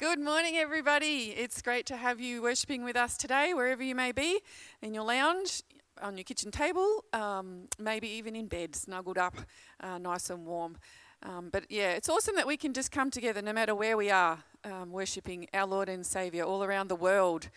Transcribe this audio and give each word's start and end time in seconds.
Good 0.00 0.18
morning, 0.18 0.56
everybody. 0.56 1.34
It's 1.36 1.60
great 1.60 1.84
to 1.84 1.96
have 1.98 2.18
you 2.20 2.40
worshipping 2.40 2.84
with 2.84 2.96
us 2.96 3.18
today, 3.18 3.52
wherever 3.52 3.82
you 3.82 3.94
may 3.94 4.12
be, 4.12 4.40
in 4.80 4.94
your 4.94 5.04
lounge, 5.04 5.62
on 6.00 6.16
your 6.16 6.24
kitchen 6.24 6.50
table, 6.50 7.04
um, 7.12 7.68
maybe 7.78 8.08
even 8.08 8.34
in 8.34 8.46
bed, 8.46 8.74
snuggled 8.74 9.18
up, 9.18 9.36
uh, 9.80 9.98
nice 9.98 10.30
and 10.30 10.46
warm. 10.46 10.78
Um, 11.22 11.50
but 11.52 11.64
yeah, 11.68 11.92
it's 11.92 12.08
awesome 12.08 12.34
that 12.36 12.46
we 12.46 12.56
can 12.56 12.72
just 12.72 12.90
come 12.90 13.10
together 13.10 13.42
no 13.42 13.52
matter 13.52 13.74
where 13.74 13.94
we 13.98 14.08
are, 14.08 14.38
um, 14.64 14.90
worshipping 14.90 15.48
our 15.52 15.66
Lord 15.66 15.90
and 15.90 16.06
Saviour 16.06 16.46
all 16.46 16.64
around 16.64 16.88
the 16.88 16.96
world. 16.96 17.50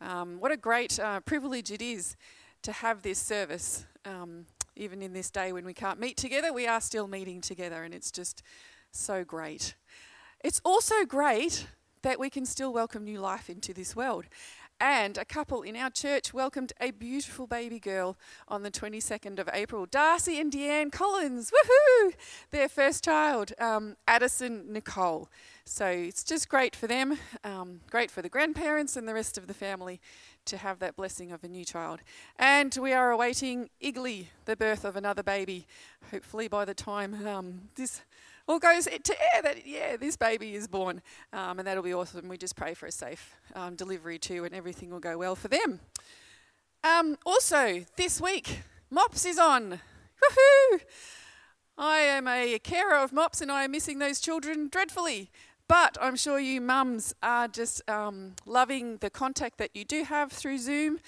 Um, 0.00 0.38
what 0.38 0.52
a 0.52 0.56
great 0.56 1.00
uh, 1.00 1.18
privilege 1.18 1.72
it 1.72 1.82
is 1.82 2.14
to 2.62 2.70
have 2.70 3.02
this 3.02 3.18
service. 3.18 3.86
Um, 4.04 4.46
even 4.76 5.02
in 5.02 5.14
this 5.14 5.32
day 5.32 5.52
when 5.52 5.64
we 5.64 5.74
can't 5.74 5.98
meet 5.98 6.16
together, 6.16 6.52
we 6.52 6.68
are 6.68 6.80
still 6.80 7.08
meeting 7.08 7.40
together, 7.40 7.82
and 7.82 7.92
it's 7.92 8.12
just 8.12 8.44
so 8.92 9.24
great. 9.24 9.74
It's 10.44 10.60
also 10.64 11.04
great 11.04 11.66
that 12.02 12.18
we 12.18 12.30
can 12.30 12.46
still 12.46 12.72
welcome 12.72 13.04
new 13.04 13.20
life 13.20 13.50
into 13.50 13.72
this 13.72 13.94
world. 13.94 14.26
And 14.80 15.18
a 15.18 15.24
couple 15.24 15.62
in 15.62 15.74
our 15.74 15.90
church 15.90 16.32
welcomed 16.32 16.72
a 16.80 16.92
beautiful 16.92 17.48
baby 17.48 17.80
girl 17.80 18.16
on 18.46 18.62
the 18.62 18.70
22nd 18.70 19.40
of 19.40 19.48
April, 19.52 19.86
Darcy 19.86 20.38
and 20.38 20.52
Deanne 20.52 20.92
Collins. 20.92 21.50
Woohoo! 21.50 22.12
Their 22.52 22.68
first 22.68 23.02
child, 23.02 23.52
um, 23.58 23.96
Addison 24.06 24.72
Nicole. 24.72 25.28
So 25.64 25.86
it's 25.86 26.22
just 26.22 26.48
great 26.48 26.76
for 26.76 26.86
them, 26.86 27.18
um, 27.42 27.80
great 27.90 28.10
for 28.10 28.22
the 28.22 28.28
grandparents 28.28 28.96
and 28.96 29.08
the 29.08 29.14
rest 29.14 29.36
of 29.36 29.48
the 29.48 29.54
family 29.54 30.00
to 30.44 30.56
have 30.56 30.78
that 30.78 30.94
blessing 30.94 31.32
of 31.32 31.42
a 31.42 31.48
new 31.48 31.64
child. 31.64 32.00
And 32.38 32.74
we 32.80 32.92
are 32.92 33.10
awaiting 33.10 33.70
Igley, 33.80 34.30
the 34.44 34.56
birth 34.56 34.84
of 34.84 34.94
another 34.94 35.24
baby. 35.24 35.66
Hopefully, 36.12 36.46
by 36.46 36.64
the 36.64 36.72
time 36.72 37.26
um, 37.26 37.62
this 37.74 38.02
all 38.48 38.58
goes 38.58 38.84
to 38.86 39.16
air 39.34 39.42
that, 39.42 39.66
yeah, 39.66 39.96
this 39.96 40.16
baby 40.16 40.54
is 40.54 40.66
born. 40.66 41.02
Um, 41.32 41.58
and 41.58 41.68
that'll 41.68 41.82
be 41.82 41.94
awesome. 41.94 42.28
We 42.28 42.38
just 42.38 42.56
pray 42.56 42.74
for 42.74 42.86
a 42.86 42.92
safe 42.92 43.36
um, 43.54 43.76
delivery 43.76 44.18
too, 44.18 44.44
and 44.44 44.54
everything 44.54 44.90
will 44.90 45.00
go 45.00 45.18
well 45.18 45.36
for 45.36 45.48
them. 45.48 45.80
Um, 46.82 47.18
also, 47.26 47.84
this 47.96 48.20
week, 48.20 48.60
MOPS 48.90 49.26
is 49.26 49.38
on. 49.38 49.80
Woohoo! 50.22 50.80
I 51.76 51.98
am 51.98 52.26
a 52.26 52.58
carer 52.58 52.96
of 52.96 53.12
MOPS 53.12 53.40
and 53.40 53.52
I 53.52 53.64
am 53.64 53.70
missing 53.70 53.98
those 53.98 54.18
children 54.18 54.68
dreadfully. 54.68 55.30
But 55.68 55.98
I'm 56.00 56.16
sure 56.16 56.40
you 56.40 56.62
mums 56.62 57.14
are 57.22 57.46
just 57.46 57.88
um, 57.90 58.34
loving 58.46 58.96
the 58.96 59.10
contact 59.10 59.58
that 59.58 59.76
you 59.76 59.84
do 59.84 60.02
have 60.04 60.32
through 60.32 60.58
Zoom, 60.58 60.98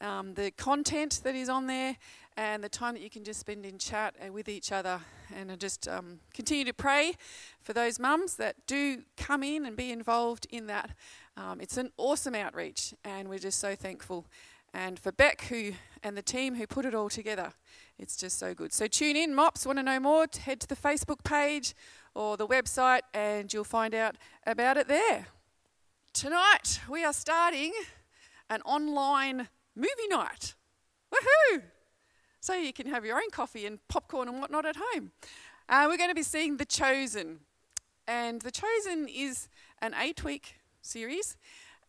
um, 0.00 0.34
the 0.34 0.50
content 0.50 1.20
that 1.22 1.36
is 1.36 1.48
on 1.48 1.68
there, 1.68 1.96
and 2.38 2.62
the 2.62 2.68
time 2.68 2.94
that 2.94 3.02
you 3.02 3.10
can 3.10 3.24
just 3.24 3.40
spend 3.40 3.66
in 3.66 3.78
chat 3.78 4.14
and 4.20 4.32
with 4.32 4.48
each 4.48 4.70
other. 4.70 5.00
And 5.34 5.50
I 5.50 5.56
just 5.56 5.88
um, 5.88 6.20
continue 6.32 6.64
to 6.66 6.72
pray 6.72 7.14
for 7.60 7.72
those 7.72 7.98
mums 7.98 8.36
that 8.36 8.54
do 8.68 9.02
come 9.16 9.42
in 9.42 9.66
and 9.66 9.76
be 9.76 9.90
involved 9.90 10.46
in 10.48 10.68
that. 10.68 10.92
Um, 11.36 11.60
it's 11.60 11.76
an 11.76 11.90
awesome 11.96 12.36
outreach, 12.36 12.94
and 13.04 13.28
we're 13.28 13.40
just 13.40 13.58
so 13.58 13.74
thankful. 13.74 14.24
And 14.72 15.00
for 15.00 15.10
Beck, 15.10 15.46
who 15.46 15.72
and 16.04 16.16
the 16.16 16.22
team 16.22 16.54
who 16.54 16.68
put 16.68 16.84
it 16.84 16.94
all 16.94 17.08
together, 17.08 17.54
it's 17.98 18.16
just 18.16 18.38
so 18.38 18.54
good. 18.54 18.72
So 18.72 18.86
tune 18.86 19.16
in, 19.16 19.34
MOPS. 19.34 19.66
Want 19.66 19.80
to 19.80 19.82
know 19.82 19.98
more? 19.98 20.26
Head 20.40 20.60
to 20.60 20.68
the 20.68 20.76
Facebook 20.76 21.24
page 21.24 21.74
or 22.14 22.36
the 22.36 22.46
website, 22.46 23.00
and 23.14 23.52
you'll 23.52 23.64
find 23.64 23.96
out 23.96 24.16
about 24.46 24.76
it 24.76 24.86
there. 24.86 25.26
Tonight 26.12 26.80
we 26.88 27.04
are 27.04 27.12
starting 27.12 27.72
an 28.48 28.62
online 28.62 29.48
movie 29.74 30.08
night. 30.08 30.54
Woohoo! 31.12 31.62
So 32.48 32.54
you 32.54 32.72
can 32.72 32.86
have 32.86 33.04
your 33.04 33.18
own 33.18 33.28
coffee 33.30 33.66
and 33.66 33.78
popcorn 33.88 34.26
and 34.26 34.40
whatnot 34.40 34.64
at 34.64 34.76
home. 34.80 35.12
Uh, 35.68 35.84
we're 35.86 35.98
going 35.98 36.08
to 36.08 36.14
be 36.14 36.22
seeing 36.22 36.56
The 36.56 36.64
Chosen. 36.64 37.40
And 38.06 38.40
The 38.40 38.50
Chosen 38.50 39.06
is 39.06 39.50
an 39.82 39.92
eight 40.00 40.24
week 40.24 40.54
series 40.80 41.36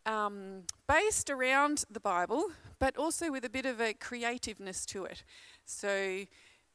um, 0.06 0.64
based 0.86 1.30
around 1.30 1.86
the 1.90 2.02
Bible, 2.02 2.52
but 2.78 2.98
also 2.98 3.32
with 3.32 3.46
a 3.46 3.50
bit 3.50 3.66
of 3.66 3.80
a 3.80 3.94
creativeness 3.94 4.86
to 4.88 5.06
it. 5.06 5.24
So 5.64 6.26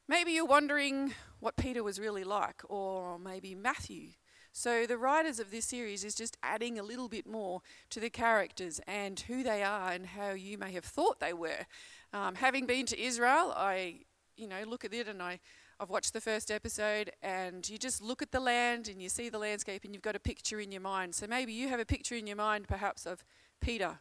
maybe 0.07 0.31
you're 0.31 0.45
wondering 0.45 1.13
what 1.39 1.55
Peter 1.55 1.83
was 1.83 1.99
really 1.99 2.23
like, 2.23 2.63
or 2.67 3.19
maybe 3.19 3.53
Matthew. 3.53 4.13
So 4.57 4.85
the 4.85 4.97
writers 4.97 5.41
of 5.41 5.51
this 5.51 5.65
series 5.65 6.05
is 6.05 6.15
just 6.15 6.37
adding 6.41 6.79
a 6.79 6.83
little 6.83 7.09
bit 7.09 7.27
more 7.27 7.61
to 7.89 7.99
the 7.99 8.09
characters 8.09 8.79
and 8.87 9.19
who 9.19 9.43
they 9.43 9.61
are 9.61 9.91
and 9.91 10.05
how 10.05 10.31
you 10.31 10.57
may 10.57 10.71
have 10.71 10.85
thought 10.85 11.19
they 11.19 11.33
were. 11.33 11.67
Um, 12.13 12.35
having 12.35 12.65
been 12.65 12.85
to 12.85 12.97
Israel, 12.97 13.53
I, 13.53 14.05
you 14.37 14.47
know, 14.47 14.63
look 14.65 14.85
at 14.85 14.93
it 14.93 15.09
and 15.09 15.21
I, 15.21 15.41
I've 15.77 15.89
watched 15.89 16.13
the 16.13 16.21
first 16.21 16.49
episode, 16.49 17.11
and 17.21 17.67
you 17.67 17.77
just 17.77 18.01
look 18.01 18.21
at 18.21 18.31
the 18.31 18.39
land 18.39 18.87
and 18.87 19.01
you 19.01 19.09
see 19.09 19.27
the 19.27 19.39
landscape, 19.39 19.83
and 19.83 19.93
you've 19.93 20.01
got 20.01 20.15
a 20.15 20.21
picture 20.21 20.61
in 20.61 20.71
your 20.71 20.79
mind. 20.79 21.15
So 21.15 21.27
maybe 21.27 21.51
you 21.51 21.67
have 21.67 21.81
a 21.81 21.85
picture 21.85 22.15
in 22.15 22.25
your 22.25 22.37
mind, 22.37 22.69
perhaps 22.69 23.05
of 23.05 23.25
Peter. 23.59 23.99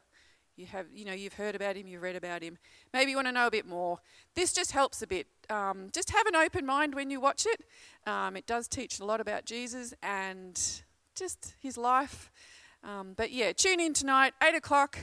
You 0.57 0.67
have, 0.67 0.87
you 0.95 1.05
know, 1.05 1.13
you've 1.13 1.35
heard 1.35 1.55
about 1.57 1.77
him, 1.77 1.89
you've 1.89 2.03
read 2.03 2.15
about 2.15 2.43
him. 2.43 2.59
Maybe 2.93 3.11
you 3.11 3.17
want 3.17 3.27
to 3.27 3.33
know 3.33 3.49
a 3.49 3.51
bit 3.51 3.67
more. 3.67 3.99
This 4.37 4.53
just 4.53 4.71
helps 4.71 5.03
a 5.03 5.07
bit. 5.07 5.27
Um, 5.51 5.91
just 5.93 6.11
have 6.11 6.27
an 6.27 6.37
open 6.37 6.65
mind 6.65 6.95
when 6.95 7.11
you 7.11 7.21
watch 7.21 7.45
it. 7.47 7.63
Um, 8.09 8.37
it 8.37 8.47
does 8.47 8.69
teach 8.69 9.01
a 9.01 9.05
lot 9.05 9.21
about 9.21 9.47
Jesus 9.47 9.95
and 10.03 10.61
just 11.17 11.55
his 11.59 11.77
life. 11.77 12.31
Um, 12.85 13.15
but 13.17 13.33
yeah, 13.33 13.53
tune 13.53 13.81
in 13.81 13.95
tonight, 13.95 14.35
eight 14.43 14.55
o'clock 14.55 14.99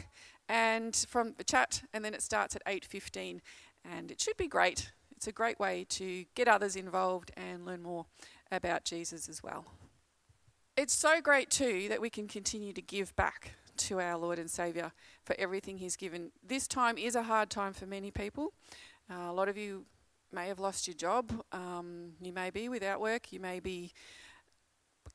and 0.47 0.95
from 1.09 1.33
the 1.37 1.43
chat, 1.43 1.83
and 1.93 2.03
then 2.03 2.13
it 2.13 2.21
starts 2.21 2.55
at 2.55 2.61
8:15, 2.65 3.41
and 3.83 4.11
it 4.11 4.21
should 4.21 4.37
be 4.37 4.47
great. 4.47 4.91
It's 5.15 5.27
a 5.27 5.31
great 5.31 5.59
way 5.59 5.85
to 5.89 6.25
get 6.35 6.47
others 6.47 6.75
involved 6.75 7.31
and 7.35 7.65
learn 7.65 7.83
more 7.83 8.05
about 8.51 8.85
Jesus 8.85 9.29
as 9.29 9.43
well. 9.43 9.65
It's 10.77 10.93
so 10.93 11.21
great 11.21 11.49
too 11.49 11.87
that 11.89 12.01
we 12.01 12.09
can 12.09 12.27
continue 12.27 12.73
to 12.73 12.81
give 12.81 13.15
back 13.15 13.53
to 13.77 13.99
our 13.99 14.17
Lord 14.17 14.39
and 14.39 14.49
Savior 14.49 14.91
for 15.23 15.35
everything 15.39 15.77
He's 15.77 15.95
given. 15.95 16.31
This 16.45 16.67
time 16.67 16.97
is 16.97 17.15
a 17.15 17.23
hard 17.23 17.49
time 17.49 17.73
for 17.73 17.85
many 17.85 18.11
people. 18.11 18.53
Uh, 19.09 19.29
a 19.29 19.33
lot 19.33 19.49
of 19.49 19.57
you 19.57 19.85
may 20.31 20.47
have 20.47 20.59
lost 20.59 20.87
your 20.87 20.95
job. 20.95 21.43
Um, 21.51 22.13
you 22.21 22.31
may 22.31 22.49
be 22.49 22.69
without 22.69 23.01
work. 23.01 23.31
You 23.31 23.39
may 23.39 23.59
be 23.59 23.91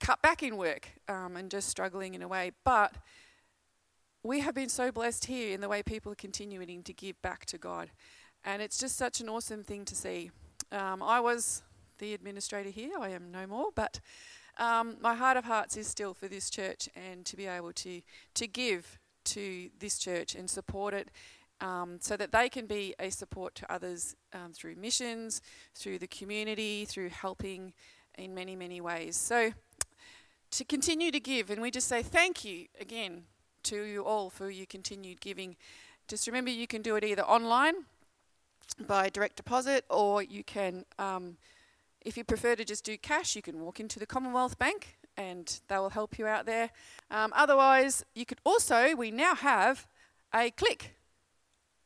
cut 0.01 0.21
back 0.23 0.43
in 0.43 0.57
work 0.57 0.89
um, 1.09 1.37
and 1.37 1.51
just 1.51 1.69
struggling 1.69 2.15
in 2.15 2.23
a 2.23 2.29
way. 2.29 2.53
But 2.65 2.95
we 4.23 4.41
have 4.41 4.55
been 4.55 4.69
so 4.69 4.91
blessed 4.91 5.27
here 5.27 5.55
in 5.55 5.61
the 5.61 5.69
way 5.69 5.83
people 5.83 6.13
are 6.13 6.17
continuing 6.17 6.83
to 6.83 6.93
give 6.93 7.21
back 7.23 7.47
to 7.47 7.59
God. 7.59 7.91
And 8.45 8.61
it's 8.61 8.79
just 8.79 8.97
such 8.97 9.21
an 9.21 9.29
awesome 9.29 9.63
thing 9.63 9.85
to 9.85 9.95
see. 9.95 10.31
Um, 10.73 11.03
I 11.03 11.21
was 11.21 11.63
the 11.99 12.13
administrator 12.13 12.71
here, 12.71 12.91
I 13.01 13.11
am 13.11 13.31
no 13.31 13.47
more, 13.47 13.69
but 13.75 14.01
um, 14.59 14.97
my 15.01 15.15
heart 15.15 15.37
of 15.37 15.45
hearts 15.45 15.77
is 15.77 15.87
still 15.87 16.15
for 16.15 16.29
this 16.29 16.51
church 16.51 16.89
and 16.95 17.25
to 17.27 17.37
be 17.37 17.47
able 17.47 17.73
to, 17.73 18.01
to 18.35 18.47
give 18.47 18.99
to 19.25 19.71
this 19.79 19.99
church 19.99 20.35
and 20.35 20.49
support 20.49 20.95
it 20.95 21.11
um, 21.61 21.99
so 22.01 22.17
that 22.17 22.33
they 22.33 22.49
can 22.49 22.67
be 22.67 22.95
a 22.99 23.11
support 23.11 23.55
to 23.57 23.73
others 23.73 24.15
um, 24.33 24.53
through 24.53 24.77
missions, 24.77 25.41
through 25.75 25.99
the 25.99 26.07
community, 26.07 26.85
through 26.85 27.09
helping 27.09 27.73
in 28.19 28.35
many, 28.35 28.57
many 28.57 28.81
ways. 28.81 29.17
So 29.17 29.53
to 30.53 30.65
continue 30.65 31.11
to 31.11 31.21
give, 31.21 31.51
and 31.51 31.61
we 31.61 31.71
just 31.71 31.89
say 31.89 32.03
thank 32.03 32.45
you 32.45 32.67
again 32.81 33.25
to 33.65 33.83
you 33.83 34.05
all 34.05 34.31
for 34.31 34.51
your 34.51 34.67
continued 34.67 35.21
giving. 35.21 35.57
Just 36.09 36.27
remember 36.27 36.51
you 36.51 36.67
can 36.67 36.83
do 36.83 36.97
it 36.97 37.05
either 37.05 37.23
online 37.23 37.75
by 38.87 39.09
direct 39.09 39.37
deposit 39.37 39.85
or 39.91 40.23
you 40.23 40.45
can, 40.45 40.85
um, 40.99 41.37
if 42.07 42.17
you 42.17 42.23
prefer 42.23 42.55
to 42.55 42.65
just 42.65 42.85
do 42.85 42.97
cash, 42.97 43.35
you 43.35 43.43
can 43.43 43.61
walk 43.61 43.81
into 43.81 43.99
the 43.99 44.07
Commonwealth 44.07 44.59
Bank 44.59 44.97
and 45.17 45.61
they 45.67 45.77
will 45.77 45.91
help 45.91 46.19
you 46.19 46.27
out 46.29 46.47
there. 46.47 46.71
Um, 47.11 47.33
otherwise, 47.35 48.05
you 48.15 48.25
could 48.25 48.39
also, 48.45 48.95
we 48.95 49.11
now 49.11 49.35
have 49.35 49.89
a 50.33 50.53
click 50.53 50.95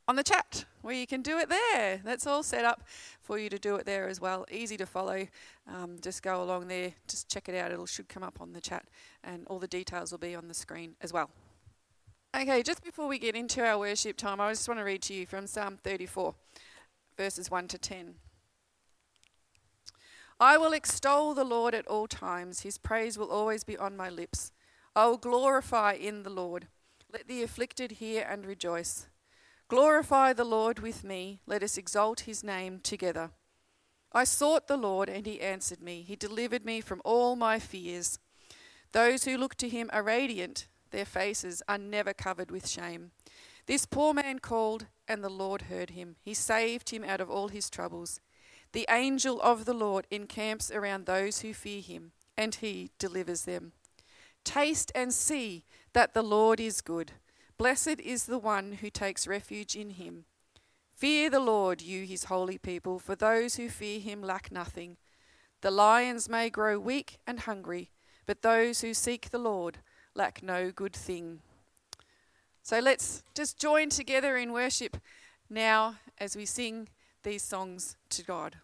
on 0.06 0.16
the 0.16 0.22
chat 0.22 0.66
where 0.82 0.94
you 0.94 1.06
can 1.06 1.22
do 1.22 1.38
it 1.38 1.48
there. 1.48 2.02
That's 2.04 2.26
all 2.26 2.42
set 2.42 2.66
up 2.66 2.82
for 3.22 3.38
you 3.38 3.48
to 3.48 3.58
do 3.58 3.76
it 3.76 3.86
there 3.86 4.08
as 4.08 4.20
well. 4.20 4.44
Easy 4.50 4.76
to 4.76 4.84
follow. 4.84 5.26
Um, 5.66 5.96
just 6.02 6.22
go 6.22 6.42
along 6.42 6.68
there, 6.68 6.92
just 7.08 7.30
check 7.30 7.48
it 7.48 7.54
out. 7.54 7.72
It 7.72 7.88
should 7.88 8.08
come 8.08 8.22
up 8.22 8.42
on 8.42 8.52
the 8.52 8.60
chat, 8.60 8.84
and 9.24 9.46
all 9.46 9.58
the 9.58 9.68
details 9.68 10.10
will 10.10 10.18
be 10.18 10.34
on 10.34 10.48
the 10.48 10.54
screen 10.54 10.96
as 11.00 11.14
well. 11.14 11.30
Okay, 12.36 12.62
just 12.62 12.84
before 12.84 13.08
we 13.08 13.18
get 13.18 13.34
into 13.34 13.64
our 13.64 13.78
worship 13.78 14.18
time, 14.18 14.38
I 14.38 14.50
just 14.50 14.68
want 14.68 14.80
to 14.80 14.84
read 14.84 15.00
to 15.02 15.14
you 15.14 15.24
from 15.24 15.46
Psalm 15.46 15.78
34, 15.82 16.34
verses 17.16 17.50
1 17.50 17.68
to 17.68 17.78
10. 17.78 18.14
I 20.40 20.56
will 20.56 20.72
extol 20.72 21.34
the 21.34 21.44
Lord 21.44 21.74
at 21.74 21.86
all 21.86 22.06
times, 22.06 22.60
his 22.62 22.78
praise 22.78 23.18
will 23.18 23.30
always 23.30 23.62
be 23.62 23.76
on 23.76 23.96
my 23.96 24.08
lips. 24.08 24.52
I 24.96 25.06
will 25.06 25.18
glorify 25.18 25.92
in 25.92 26.22
the 26.22 26.30
Lord. 26.30 26.68
Let 27.12 27.28
the 27.28 27.42
afflicted 27.42 27.92
hear 27.92 28.26
and 28.28 28.46
rejoice. 28.46 29.06
Glorify 29.68 30.32
the 30.32 30.44
Lord 30.44 30.78
with 30.78 31.04
me, 31.04 31.40
let 31.46 31.62
us 31.62 31.76
exalt 31.76 32.20
his 32.20 32.42
name 32.42 32.80
together. 32.80 33.32
I 34.12 34.24
sought 34.24 34.66
the 34.66 34.78
Lord, 34.78 35.10
and 35.10 35.26
he 35.26 35.40
answered 35.40 35.82
me. 35.82 36.02
He 36.02 36.16
delivered 36.16 36.64
me 36.64 36.80
from 36.80 37.02
all 37.04 37.36
my 37.36 37.58
fears. 37.58 38.18
Those 38.92 39.24
who 39.24 39.36
look 39.36 39.54
to 39.56 39.68
him 39.68 39.90
are 39.92 40.02
radiant 40.02 40.66
their 40.90 41.04
faces 41.04 41.62
are 41.68 41.78
never 41.78 42.12
covered 42.12 42.50
with 42.50 42.68
shame. 42.68 43.12
This 43.66 43.86
poor 43.86 44.12
man 44.12 44.38
called, 44.38 44.86
and 45.06 45.22
the 45.22 45.28
Lord 45.28 45.62
heard 45.62 45.90
him. 45.90 46.16
He 46.20 46.34
saved 46.34 46.90
him 46.90 47.04
out 47.04 47.20
of 47.20 47.30
all 47.30 47.48
his 47.48 47.70
troubles. 47.70 48.20
The 48.72 48.86
angel 48.88 49.40
of 49.40 49.64
the 49.64 49.74
Lord 49.74 50.06
encamps 50.10 50.70
around 50.70 51.06
those 51.06 51.40
who 51.40 51.52
fear 51.52 51.80
him, 51.80 52.12
and 52.36 52.54
he 52.54 52.90
delivers 52.98 53.42
them. 53.42 53.72
Taste 54.44 54.92
and 54.94 55.12
see 55.12 55.64
that 55.92 56.14
the 56.14 56.22
Lord 56.22 56.60
is 56.60 56.80
good. 56.80 57.12
Blessed 57.58 58.00
is 58.00 58.24
the 58.24 58.38
one 58.38 58.72
who 58.80 58.88
takes 58.88 59.26
refuge 59.26 59.74
in 59.74 59.90
him. 59.90 60.24
Fear 60.94 61.30
the 61.30 61.40
Lord, 61.40 61.82
you 61.82 62.04
his 62.04 62.24
holy 62.24 62.58
people, 62.58 62.98
for 62.98 63.16
those 63.16 63.56
who 63.56 63.68
fear 63.68 64.00
him 64.00 64.22
lack 64.22 64.52
nothing. 64.52 64.96
The 65.62 65.70
lions 65.70 66.28
may 66.28 66.48
grow 66.48 66.78
weak 66.78 67.18
and 67.26 67.40
hungry, 67.40 67.90
but 68.24 68.42
those 68.42 68.80
who 68.80 68.94
seek 68.94 69.30
the 69.30 69.38
Lord 69.38 69.78
lack 70.14 70.42
no 70.42 70.70
good 70.70 70.94
thing. 70.94 71.40
So 72.62 72.78
let's 72.78 73.24
just 73.34 73.58
join 73.58 73.88
together 73.88 74.36
in 74.36 74.52
worship 74.52 74.98
now 75.48 75.96
as 76.18 76.36
we 76.36 76.46
sing 76.46 76.88
these 77.22 77.42
songs 77.42 77.96
to 78.10 78.24
God. 78.24 78.56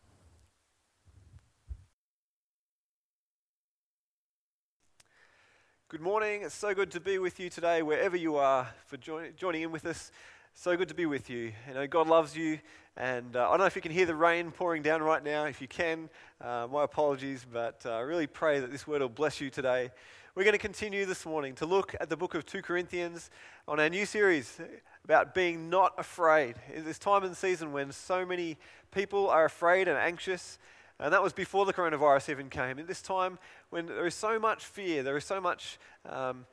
Good 5.89 6.01
morning. 6.01 6.43
It's 6.43 6.55
so 6.55 6.75
good 6.75 6.91
to 6.93 7.01
be 7.01 7.19
with 7.19 7.39
you 7.39 7.51
today, 7.51 7.83
wherever 7.83 8.17
you 8.17 8.37
are, 8.37 8.69
for 8.87 8.97
join, 8.97 9.33
joining 9.37 9.63
in 9.63 9.73
with 9.73 9.85
us. 9.85 10.11
So 10.55 10.75
good 10.75 10.89
to 10.89 10.95
be 10.95 11.05
with 11.05 11.29
you. 11.29 11.53
You 11.69 11.75
know, 11.75 11.87
God 11.87 12.09
loves 12.09 12.35
you, 12.35 12.59
and 12.97 13.37
uh, 13.37 13.47
I 13.47 13.51
don't 13.51 13.59
know 13.59 13.67
if 13.67 13.77
you 13.77 13.83
can 13.83 13.93
hear 13.93 14.07
the 14.07 14.15
rain 14.15 14.51
pouring 14.51 14.83
down 14.83 15.03
right 15.03 15.23
now. 15.23 15.45
If 15.45 15.61
you 15.61 15.69
can, 15.69 16.09
uh, 16.41 16.67
my 16.73 16.85
apologies, 16.85 17.45
but 17.51 17.83
uh, 17.85 17.91
I 17.91 18.01
really 18.01 18.27
pray 18.27 18.61
that 18.61 18.73
this 18.73 18.87
word 18.87 19.03
will 19.03 19.11
bless 19.11 19.39
you 19.39 19.51
today. 19.51 19.91
We're 20.37 20.45
going 20.45 20.53
to 20.53 20.59
continue 20.59 21.07
this 21.07 21.25
morning 21.25 21.55
to 21.55 21.65
look 21.65 21.95
at 21.99 22.11
the 22.11 22.17
book 22.19 22.35
of 22.35 22.45
2 22.45 22.61
Corinthians 22.61 23.31
on 23.67 23.81
our 23.81 23.89
new 23.89 24.05
series 24.05 24.61
about 25.03 25.35
being 25.35 25.71
not 25.71 25.95
afraid. 25.97 26.57
In 26.75 26.85
this 26.85 26.99
time 26.99 27.25
and 27.25 27.35
season 27.35 27.73
when 27.73 27.91
so 27.91 28.27
many 28.27 28.59
people 28.93 29.31
are 29.31 29.47
afraid 29.47 29.89
and 29.89 29.97
anxious, 29.97 30.59
and 31.01 31.11
that 31.15 31.23
was 31.23 31.33
before 31.33 31.65
the 31.65 31.73
coronavirus 31.73 32.29
even 32.29 32.51
came. 32.51 32.79
At 32.79 32.87
this 32.87 33.01
time, 33.01 33.39
when 33.71 33.87
there 33.87 34.07
is 34.07 34.15
so 34.15 34.39
much 34.39 34.67
fear, 34.67 35.03
there 35.03 35.17
is 35.17 35.25
so 35.25 35.41
much 35.41 35.79
um, 36.05 36.45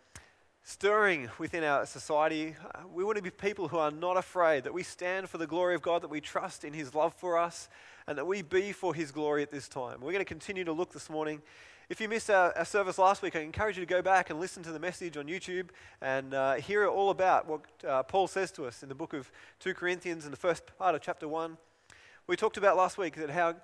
stirring 0.63 1.29
within 1.37 1.65
our 1.65 1.85
society, 1.85 2.55
we 2.93 3.03
want 3.03 3.17
to 3.17 3.21
be 3.21 3.31
people 3.31 3.67
who 3.67 3.77
are 3.77 3.91
not 3.91 4.15
afraid, 4.15 4.63
that 4.63 4.73
we 4.73 4.83
stand 4.83 5.27
for 5.27 5.37
the 5.37 5.47
glory 5.47 5.75
of 5.75 5.81
God, 5.81 6.03
that 6.03 6.09
we 6.09 6.21
trust 6.21 6.63
in 6.63 6.71
His 6.71 6.95
love 6.95 7.13
for 7.13 7.37
us, 7.37 7.67
and 8.07 8.17
that 8.17 8.25
we 8.25 8.43
be 8.43 8.71
for 8.71 8.95
His 8.95 9.11
glory 9.11 9.43
at 9.43 9.51
this 9.51 9.67
time. 9.67 9.99
We're 9.99 10.13
going 10.13 10.19
to 10.19 10.25
continue 10.25 10.63
to 10.63 10.71
look 10.71 10.93
this 10.93 11.09
morning. 11.09 11.41
If 11.89 11.99
you 11.99 12.07
missed 12.07 12.29
our, 12.29 12.57
our 12.57 12.63
service 12.63 12.97
last 12.97 13.21
week, 13.21 13.35
I 13.35 13.41
encourage 13.41 13.77
you 13.77 13.85
to 13.85 13.89
go 13.89 14.01
back 14.01 14.29
and 14.29 14.39
listen 14.39 14.63
to 14.63 14.71
the 14.71 14.79
message 14.79 15.17
on 15.17 15.27
YouTube 15.27 15.67
and 16.01 16.33
uh, 16.33 16.53
hear 16.53 16.87
all 16.87 17.09
about 17.09 17.45
what 17.45 17.61
uh, 17.85 18.03
Paul 18.03 18.27
says 18.27 18.51
to 18.53 18.65
us 18.65 18.83
in 18.83 18.89
the 18.89 18.95
book 18.95 19.11
of 19.11 19.29
2 19.59 19.73
Corinthians 19.73 20.23
in 20.23 20.31
the 20.31 20.37
first 20.37 20.63
part 20.77 20.95
of 20.95 21.01
chapter 21.01 21.27
1. 21.27 21.57
We 22.25 22.37
talked 22.37 22.55
about 22.55 22.77
last 22.77 22.97
week 22.97 23.15
that 23.17 23.29
how 23.29 23.55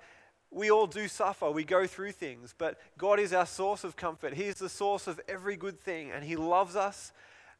we 0.50 0.70
all 0.70 0.86
do 0.86 1.08
suffer, 1.08 1.50
we 1.50 1.64
go 1.64 1.86
through 1.86 2.12
things, 2.12 2.54
but 2.58 2.78
God 2.98 3.18
is 3.18 3.32
our 3.32 3.46
source 3.46 3.84
of 3.84 3.96
comfort. 3.96 4.34
He 4.34 4.44
is 4.44 4.56
the 4.56 4.68
source 4.68 5.06
of 5.06 5.18
every 5.26 5.56
good 5.56 5.80
thing, 5.80 6.10
and 6.10 6.22
He 6.22 6.36
loves 6.36 6.76
us. 6.76 7.12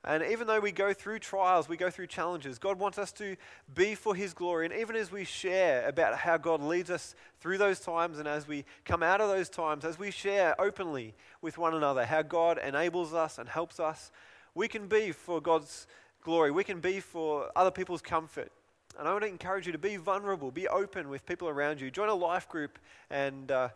And 0.05 0.23
even 0.23 0.47
though 0.47 0.61
we 0.61 0.73
go 0.73 0.95
through 0.95 1.19
trials, 1.19 1.69
we 1.69 1.77
go 1.77 1.91
through 1.91 2.07
challenges, 2.07 2.59
God 2.59 2.79
wants 2.79 2.97
us 2.97 3.13
to 3.13 3.37
be 3.75 3.95
for 3.95 4.15
His 4.15 4.33
glory. 4.33 4.65
And 4.65 4.75
even 4.75 4.97
as 4.97 5.13
we 5.13 5.25
share 5.25 5.87
about 5.87 6.17
how 6.17 6.39
God 6.39 6.63
leads 6.63 6.91
us 6.91 7.15
through 7.41 7.59
those 7.59 7.81
times, 7.81 8.19
and 8.19 8.27
as 8.27 8.49
we 8.49 8.65
come 8.87 9.03
out 9.03 9.21
of 9.21 9.29
those 9.29 9.51
times, 9.51 9.85
as 9.85 9.99
we 9.99 10.11
share 10.11 10.59
openly 10.59 11.15
with 11.43 11.59
one 11.59 11.75
another 11.75 12.07
how 12.07 12.23
God 12.23 12.59
enables 12.59 13.13
us 13.13 13.37
and 13.37 13.47
helps 13.47 13.79
us, 13.79 14.11
we 14.55 14.69
can 14.69 14.87
be 14.87 15.13
for 15.13 15.41
God's 15.41 15.87
glory. 16.23 16.51
We 16.51 16.65
can 16.65 16.81
be 16.81 17.01
for 17.01 17.51
other 17.55 17.71
people's 17.71 18.03
comfort. 18.03 18.51
And 18.99 19.07
I 19.07 19.13
want 19.13 19.23
to 19.23 19.29
encourage 19.29 19.67
you 19.67 19.73
to 19.73 19.79
be 19.79 19.97
vulnerable, 19.97 20.51
be 20.51 20.67
open 20.69 21.09
with 21.09 21.25
people 21.25 21.49
around 21.49 21.81
you. 21.81 21.91
Join 21.91 22.09
a 22.09 22.15
life 22.15 22.49
group 22.49 22.79
and 23.11 23.51
uh, 23.51 23.69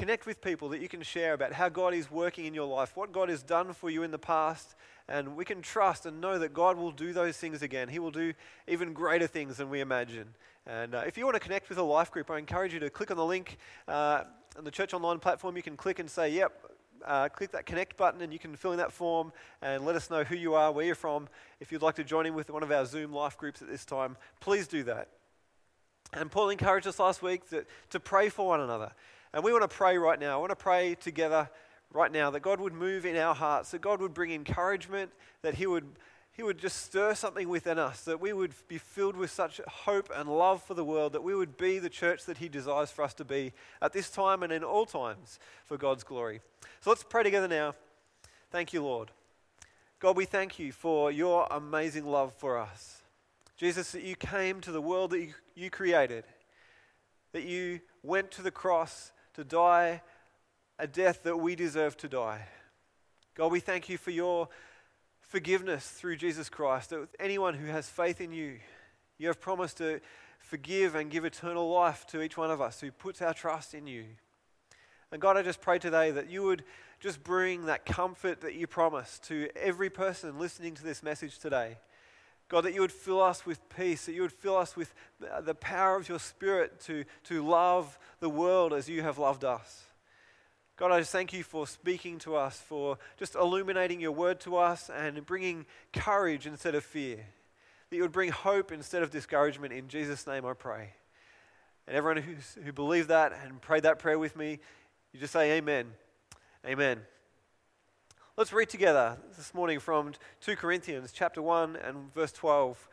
connect 0.00 0.24
with 0.24 0.40
people 0.40 0.70
that 0.70 0.80
you 0.80 0.88
can 0.88 1.02
share 1.02 1.34
about 1.34 1.52
how 1.52 1.68
God 1.68 1.92
is 1.92 2.10
working 2.10 2.46
in 2.46 2.54
your 2.54 2.66
life, 2.66 2.96
what 2.96 3.12
God 3.12 3.28
has 3.28 3.42
done 3.42 3.74
for 3.74 3.90
you 3.90 4.02
in 4.02 4.10
the 4.10 4.18
past. 4.18 4.74
And 5.06 5.36
we 5.36 5.44
can 5.44 5.60
trust 5.60 6.06
and 6.06 6.22
know 6.22 6.38
that 6.38 6.54
God 6.54 6.78
will 6.78 6.90
do 6.90 7.12
those 7.12 7.36
things 7.36 7.60
again. 7.60 7.86
He 7.86 7.98
will 7.98 8.10
do 8.10 8.32
even 8.66 8.94
greater 8.94 9.26
things 9.26 9.58
than 9.58 9.68
we 9.68 9.80
imagine. 9.80 10.28
And 10.66 10.94
uh, 10.94 11.02
if 11.06 11.18
you 11.18 11.26
want 11.26 11.34
to 11.34 11.40
connect 11.40 11.68
with 11.68 11.76
a 11.76 11.82
life 11.82 12.10
group, 12.10 12.30
I 12.30 12.38
encourage 12.38 12.72
you 12.72 12.80
to 12.80 12.88
click 12.88 13.10
on 13.10 13.18
the 13.18 13.24
link 13.26 13.58
uh, 13.88 14.22
on 14.56 14.64
the 14.64 14.70
Church 14.70 14.94
Online 14.94 15.18
platform. 15.18 15.54
You 15.54 15.62
can 15.62 15.76
click 15.76 15.98
and 15.98 16.08
say, 16.08 16.30
Yep, 16.30 16.72
uh, 17.04 17.28
click 17.28 17.50
that 17.50 17.66
connect 17.66 17.98
button 17.98 18.22
and 18.22 18.32
you 18.32 18.38
can 18.38 18.56
fill 18.56 18.72
in 18.72 18.78
that 18.78 18.92
form 18.92 19.32
and 19.60 19.84
let 19.84 19.96
us 19.96 20.08
know 20.08 20.24
who 20.24 20.34
you 20.34 20.54
are, 20.54 20.72
where 20.72 20.86
you're 20.86 20.94
from. 20.94 21.28
If 21.60 21.72
you'd 21.72 21.82
like 21.82 21.96
to 21.96 22.04
join 22.04 22.24
in 22.24 22.34
with 22.34 22.48
one 22.48 22.62
of 22.62 22.72
our 22.72 22.86
Zoom 22.86 23.12
life 23.12 23.36
groups 23.36 23.60
at 23.60 23.68
this 23.68 23.84
time, 23.84 24.16
please 24.40 24.66
do 24.66 24.82
that. 24.84 25.08
And 26.14 26.30
Paul 26.30 26.48
encouraged 26.48 26.86
us 26.86 26.98
last 26.98 27.20
week 27.20 27.50
to, 27.50 27.66
to 27.90 28.00
pray 28.00 28.30
for 28.30 28.46
one 28.46 28.60
another. 28.60 28.92
And 29.32 29.44
we 29.44 29.52
want 29.52 29.62
to 29.62 29.76
pray 29.76 29.96
right 29.98 30.18
now. 30.18 30.36
I 30.36 30.40
want 30.40 30.50
to 30.50 30.56
pray 30.56 30.94
together 30.94 31.48
right 31.92 32.10
now 32.10 32.30
that 32.30 32.40
God 32.40 32.60
would 32.60 32.72
move 32.72 33.04
in 33.06 33.16
our 33.16 33.34
hearts, 33.34 33.70
that 33.70 33.80
God 33.80 34.00
would 34.00 34.14
bring 34.14 34.32
encouragement, 34.32 35.10
that 35.42 35.54
He 35.54 35.66
would 35.66 35.84
he 36.32 36.44
would 36.44 36.58
just 36.58 36.84
stir 36.84 37.14
something 37.14 37.50
within 37.50 37.78
us, 37.78 38.02
that 38.04 38.18
we 38.18 38.32
would 38.32 38.54
be 38.66 38.78
filled 38.78 39.14
with 39.14 39.30
such 39.30 39.60
hope 39.68 40.10
and 40.14 40.26
love 40.26 40.62
for 40.62 40.72
the 40.72 40.84
world, 40.84 41.12
that 41.12 41.22
we 41.22 41.34
would 41.34 41.58
be 41.58 41.78
the 41.78 41.90
church 41.90 42.24
that 42.24 42.38
He 42.38 42.48
desires 42.48 42.90
for 42.90 43.02
us 43.02 43.12
to 43.14 43.26
be 43.26 43.52
at 43.82 43.92
this 43.92 44.08
time 44.08 44.42
and 44.42 44.50
in 44.50 44.64
all 44.64 44.86
times 44.86 45.38
for 45.64 45.76
God's 45.76 46.02
glory. 46.02 46.40
So 46.80 46.88
let's 46.88 47.02
pray 47.02 47.24
together 47.24 47.46
now. 47.46 47.74
Thank 48.50 48.72
you, 48.72 48.82
Lord. 48.82 49.10
God, 49.98 50.16
we 50.16 50.24
thank 50.24 50.58
you 50.58 50.72
for 50.72 51.12
your 51.12 51.46
amazing 51.50 52.06
love 52.06 52.32
for 52.32 52.56
us. 52.56 53.02
Jesus, 53.58 53.92
that 53.92 54.02
you 54.02 54.16
came 54.16 54.62
to 54.62 54.72
the 54.72 54.80
world 54.80 55.10
that 55.10 55.20
you, 55.20 55.34
you 55.54 55.68
created, 55.68 56.24
that 57.32 57.44
you 57.44 57.80
went 58.02 58.30
to 58.30 58.42
the 58.42 58.50
cross 58.50 59.12
to 59.34 59.44
die 59.44 60.02
a 60.78 60.86
death 60.86 61.22
that 61.24 61.36
we 61.36 61.54
deserve 61.54 61.96
to 61.98 62.08
die. 62.08 62.46
God, 63.34 63.52
we 63.52 63.60
thank 63.60 63.88
you 63.88 63.98
for 63.98 64.10
your 64.10 64.48
forgiveness 65.20 65.88
through 65.88 66.16
Jesus 66.16 66.48
Christ. 66.48 66.90
That 66.90 67.08
anyone 67.18 67.54
who 67.54 67.66
has 67.66 67.88
faith 67.88 68.20
in 68.20 68.32
you, 68.32 68.58
you 69.18 69.28
have 69.28 69.40
promised 69.40 69.78
to 69.78 70.00
forgive 70.38 70.94
and 70.94 71.10
give 71.10 71.24
eternal 71.24 71.70
life 71.70 72.06
to 72.08 72.22
each 72.22 72.36
one 72.36 72.50
of 72.50 72.60
us 72.60 72.80
who 72.80 72.90
puts 72.90 73.22
our 73.22 73.34
trust 73.34 73.74
in 73.74 73.86
you. 73.86 74.04
And 75.12 75.20
God, 75.20 75.36
I 75.36 75.42
just 75.42 75.60
pray 75.60 75.78
today 75.78 76.10
that 76.12 76.30
you 76.30 76.42
would 76.44 76.64
just 76.98 77.22
bring 77.22 77.66
that 77.66 77.84
comfort 77.84 78.40
that 78.42 78.54
you 78.54 78.66
promised 78.66 79.24
to 79.24 79.48
every 79.56 79.90
person 79.90 80.38
listening 80.38 80.74
to 80.74 80.84
this 80.84 81.02
message 81.02 81.38
today. 81.38 81.78
God, 82.50 82.64
that 82.64 82.74
you 82.74 82.80
would 82.80 82.90
fill 82.90 83.22
us 83.22 83.46
with 83.46 83.60
peace, 83.68 84.06
that 84.06 84.12
you 84.12 84.22
would 84.22 84.32
fill 84.32 84.56
us 84.56 84.76
with 84.76 84.92
the 85.42 85.54
power 85.54 85.96
of 85.96 86.08
your 86.08 86.18
Spirit 86.18 86.80
to, 86.80 87.04
to 87.24 87.46
love 87.46 87.96
the 88.18 88.28
world 88.28 88.72
as 88.72 88.88
you 88.88 89.02
have 89.02 89.18
loved 89.18 89.44
us. 89.44 89.84
God, 90.76 90.90
I 90.90 90.98
just 90.98 91.12
thank 91.12 91.32
you 91.32 91.44
for 91.44 91.64
speaking 91.66 92.18
to 92.20 92.34
us, 92.34 92.58
for 92.58 92.98
just 93.18 93.36
illuminating 93.36 94.00
your 94.00 94.10
word 94.10 94.40
to 94.40 94.56
us 94.56 94.90
and 94.90 95.24
bringing 95.24 95.64
courage 95.92 96.44
instead 96.44 96.74
of 96.74 96.82
fear. 96.82 97.24
That 97.88 97.96
you 97.96 98.02
would 98.02 98.12
bring 98.12 98.30
hope 98.30 98.72
instead 98.72 99.04
of 99.04 99.12
discouragement. 99.12 99.72
In 99.72 99.86
Jesus' 99.86 100.26
name 100.26 100.44
I 100.44 100.54
pray. 100.54 100.90
And 101.86 101.96
everyone 101.96 102.24
who 102.64 102.72
believed 102.72 103.08
that 103.08 103.32
and 103.44 103.60
prayed 103.60 103.84
that 103.84 104.00
prayer 104.00 104.18
with 104.18 104.36
me, 104.36 104.58
you 105.12 105.20
just 105.20 105.32
say 105.32 105.52
amen. 105.52 105.86
Amen. 106.66 107.00
Let's 108.40 108.54
read 108.54 108.70
together 108.70 109.18
this 109.36 109.52
morning 109.52 109.80
from 109.80 110.14
2 110.40 110.56
Corinthians 110.56 111.12
chapter 111.12 111.42
1 111.42 111.76
and 111.76 112.10
verse 112.14 112.32
12. 112.32 112.88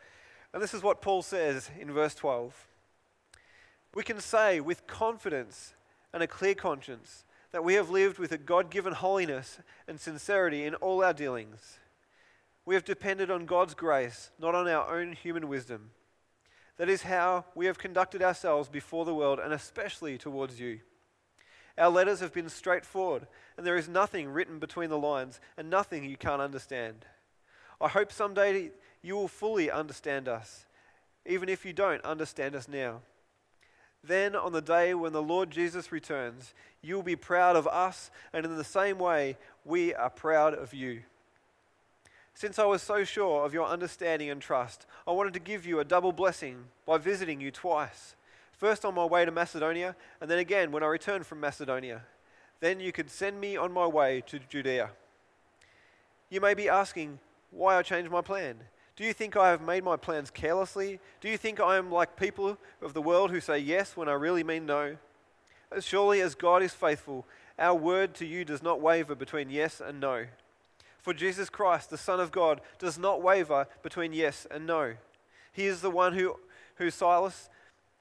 And 0.52 0.62
this 0.62 0.74
is 0.74 0.82
what 0.82 1.00
Paul 1.00 1.22
says 1.22 1.70
in 1.80 1.90
verse 1.90 2.14
12. 2.14 2.66
We 3.94 4.02
can 4.02 4.20
say 4.20 4.60
with 4.60 4.86
confidence 4.86 5.72
and 6.12 6.22
a 6.22 6.26
clear 6.26 6.54
conscience 6.54 7.24
that 7.52 7.64
we 7.64 7.72
have 7.76 7.88
lived 7.88 8.18
with 8.18 8.30
a 8.30 8.36
God 8.36 8.70
given 8.70 8.92
holiness 8.92 9.58
and 9.88 9.98
sincerity 9.98 10.66
in 10.66 10.74
all 10.74 11.02
our 11.02 11.14
dealings. 11.14 11.78
We 12.66 12.74
have 12.74 12.84
depended 12.84 13.30
on 13.30 13.46
God's 13.46 13.72
grace, 13.72 14.30
not 14.38 14.54
on 14.54 14.68
our 14.68 14.94
own 14.94 15.12
human 15.12 15.48
wisdom. 15.48 15.92
That 16.76 16.90
is 16.90 17.04
how 17.04 17.46
we 17.54 17.64
have 17.64 17.78
conducted 17.78 18.20
ourselves 18.20 18.68
before 18.68 19.06
the 19.06 19.14
world 19.14 19.38
and 19.42 19.54
especially 19.54 20.18
towards 20.18 20.60
you. 20.60 20.80
Our 21.78 21.90
letters 21.90 22.20
have 22.20 22.32
been 22.32 22.48
straightforward, 22.48 23.26
and 23.56 23.64
there 23.66 23.76
is 23.76 23.88
nothing 23.88 24.28
written 24.28 24.58
between 24.58 24.90
the 24.90 24.98
lines 24.98 25.40
and 25.56 25.70
nothing 25.70 26.04
you 26.04 26.16
can't 26.16 26.42
understand. 26.42 27.06
I 27.80 27.88
hope 27.88 28.10
someday 28.10 28.70
you 29.02 29.14
will 29.14 29.28
fully 29.28 29.70
understand 29.70 30.28
us, 30.28 30.66
even 31.24 31.48
if 31.48 31.64
you 31.64 31.72
don't 31.72 32.04
understand 32.04 32.56
us 32.56 32.66
now. 32.66 33.02
Then, 34.02 34.34
on 34.34 34.52
the 34.52 34.62
day 34.62 34.94
when 34.94 35.12
the 35.12 35.22
Lord 35.22 35.50
Jesus 35.50 35.92
returns, 35.92 36.54
you 36.82 36.96
will 36.96 37.02
be 37.02 37.16
proud 37.16 37.56
of 37.56 37.66
us, 37.66 38.10
and 38.32 38.44
in 38.44 38.56
the 38.56 38.64
same 38.64 38.98
way, 38.98 39.36
we 39.64 39.94
are 39.94 40.10
proud 40.10 40.54
of 40.54 40.74
you. 40.74 41.02
Since 42.34 42.58
I 42.58 42.64
was 42.64 42.82
so 42.82 43.02
sure 43.02 43.44
of 43.44 43.52
your 43.52 43.66
understanding 43.66 44.30
and 44.30 44.40
trust, 44.40 44.86
I 45.06 45.10
wanted 45.10 45.34
to 45.34 45.40
give 45.40 45.66
you 45.66 45.80
a 45.80 45.84
double 45.84 46.12
blessing 46.12 46.66
by 46.86 46.98
visiting 46.98 47.40
you 47.40 47.50
twice. 47.50 48.14
First 48.58 48.84
on 48.84 48.96
my 48.96 49.04
way 49.04 49.24
to 49.24 49.30
Macedonia, 49.30 49.94
and 50.20 50.28
then 50.28 50.40
again 50.40 50.72
when 50.72 50.82
I 50.82 50.86
return 50.86 51.22
from 51.22 51.38
Macedonia. 51.38 52.02
Then 52.58 52.80
you 52.80 52.90
could 52.90 53.08
send 53.08 53.40
me 53.40 53.56
on 53.56 53.72
my 53.72 53.86
way 53.86 54.20
to 54.26 54.40
Judea. 54.40 54.90
You 56.28 56.40
may 56.40 56.54
be 56.54 56.68
asking 56.68 57.20
why 57.52 57.76
I 57.76 57.82
changed 57.82 58.10
my 58.10 58.20
plan. 58.20 58.56
Do 58.96 59.04
you 59.04 59.12
think 59.12 59.36
I 59.36 59.50
have 59.50 59.62
made 59.62 59.84
my 59.84 59.96
plans 59.96 60.28
carelessly? 60.28 60.98
Do 61.20 61.28
you 61.28 61.38
think 61.38 61.60
I 61.60 61.76
am 61.76 61.92
like 61.92 62.16
people 62.16 62.58
of 62.82 62.94
the 62.94 63.00
world 63.00 63.30
who 63.30 63.40
say 63.40 63.60
yes 63.60 63.96
when 63.96 64.08
I 64.08 64.14
really 64.14 64.42
mean 64.42 64.66
no? 64.66 64.96
As 65.70 65.86
surely 65.86 66.20
as 66.20 66.34
God 66.34 66.60
is 66.60 66.74
faithful, 66.74 67.24
our 67.60 67.76
word 67.76 68.12
to 68.14 68.26
you 68.26 68.44
does 68.44 68.60
not 68.62 68.80
waver 68.80 69.14
between 69.14 69.50
yes 69.50 69.80
and 69.80 70.00
no. 70.00 70.26
For 70.98 71.14
Jesus 71.14 71.48
Christ, 71.48 71.90
the 71.90 71.96
Son 71.96 72.18
of 72.18 72.32
God, 72.32 72.60
does 72.80 72.98
not 72.98 73.22
waver 73.22 73.68
between 73.84 74.12
yes 74.12 74.48
and 74.50 74.66
no. 74.66 74.94
He 75.52 75.66
is 75.66 75.80
the 75.80 75.92
one 75.92 76.14
who, 76.14 76.36
who 76.74 76.90
Silas, 76.90 77.48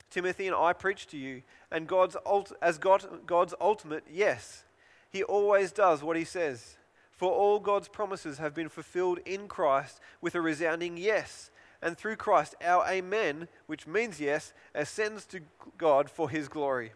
Timothy, 0.09 0.47
and 0.47 0.55
I 0.55 0.73
preach 0.73 1.07
to 1.07 1.17
you, 1.17 1.43
and 1.71 1.87
God's 1.87 2.15
as 2.61 2.77
God, 2.77 3.25
God's 3.25 3.53
ultimate 3.59 4.05
yes. 4.11 4.63
He 5.09 5.23
always 5.23 5.71
does 5.71 6.03
what 6.03 6.17
he 6.17 6.23
says. 6.23 6.77
For 7.11 7.31
all 7.31 7.59
God's 7.59 7.87
promises 7.87 8.37
have 8.37 8.53
been 8.53 8.69
fulfilled 8.69 9.19
in 9.25 9.47
Christ 9.47 9.99
with 10.21 10.35
a 10.35 10.41
resounding 10.41 10.97
yes. 10.97 11.49
And 11.81 11.97
through 11.97 12.15
Christ, 12.15 12.55
our 12.63 12.87
Amen, 12.87 13.47
which 13.65 13.87
means 13.87 14.19
yes, 14.19 14.53
ascends 14.75 15.25
to 15.27 15.41
God 15.77 16.09
for 16.09 16.29
his 16.29 16.47
glory. 16.47 16.93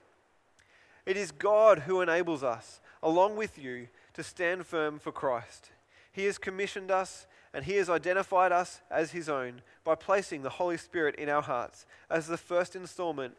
It 1.06 1.18
is 1.18 1.32
God 1.32 1.80
who 1.80 2.02
enables 2.02 2.44
us, 2.44 2.80
along 3.02 3.36
with 3.36 3.58
you, 3.58 3.88
to 4.14 4.24
stand 4.24 4.66
firm 4.68 5.00
for 5.00 5.12
Christ. 5.12 5.72
He 6.12 6.26
has 6.26 6.38
commissioned 6.38 6.92
us 6.92 7.26
and 7.54 7.66
He 7.66 7.76
has 7.76 7.90
identified 7.90 8.52
us 8.52 8.82
as 8.90 9.12
His 9.12 9.30
own 9.30 9.62
by 9.84 9.96
placing 9.96 10.44
the 10.44 10.50
Holy 10.50 10.78
Spirit 10.78 11.16
in 11.16 11.30
our 11.30 11.42
hearts 11.42 11.86
as 12.10 12.28
the 12.28 12.38
first 12.38 12.76
installment 12.76 13.36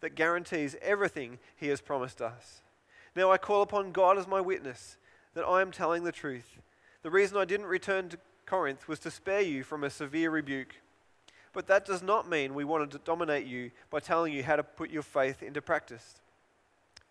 that 0.00 0.14
guarantees 0.14 0.76
everything 0.82 1.38
He 1.56 1.68
has 1.68 1.80
promised 1.80 2.20
us. 2.20 2.62
Now 3.16 3.30
I 3.30 3.38
call 3.38 3.62
upon 3.62 3.92
God 3.92 4.18
as 4.18 4.26
my 4.26 4.40
witness 4.40 4.96
that 5.34 5.44
I 5.44 5.60
am 5.60 5.70
telling 5.70 6.04
the 6.04 6.12
truth. 6.12 6.58
The 7.02 7.10
reason 7.10 7.36
I 7.36 7.44
didn't 7.44 7.66
return 7.66 8.08
to 8.08 8.18
Corinth 8.46 8.88
was 8.88 8.98
to 9.00 9.10
spare 9.10 9.40
you 9.40 9.62
from 9.62 9.84
a 9.84 9.90
severe 9.90 10.30
rebuke. 10.30 10.76
But 11.52 11.66
that 11.68 11.84
does 11.84 12.02
not 12.02 12.28
mean 12.28 12.54
we 12.54 12.64
wanted 12.64 12.90
to 12.92 12.98
dominate 12.98 13.46
you 13.46 13.70
by 13.90 14.00
telling 14.00 14.32
you 14.32 14.42
how 14.42 14.56
to 14.56 14.62
put 14.62 14.90
your 14.90 15.02
faith 15.02 15.42
into 15.42 15.62
practice. 15.62 16.16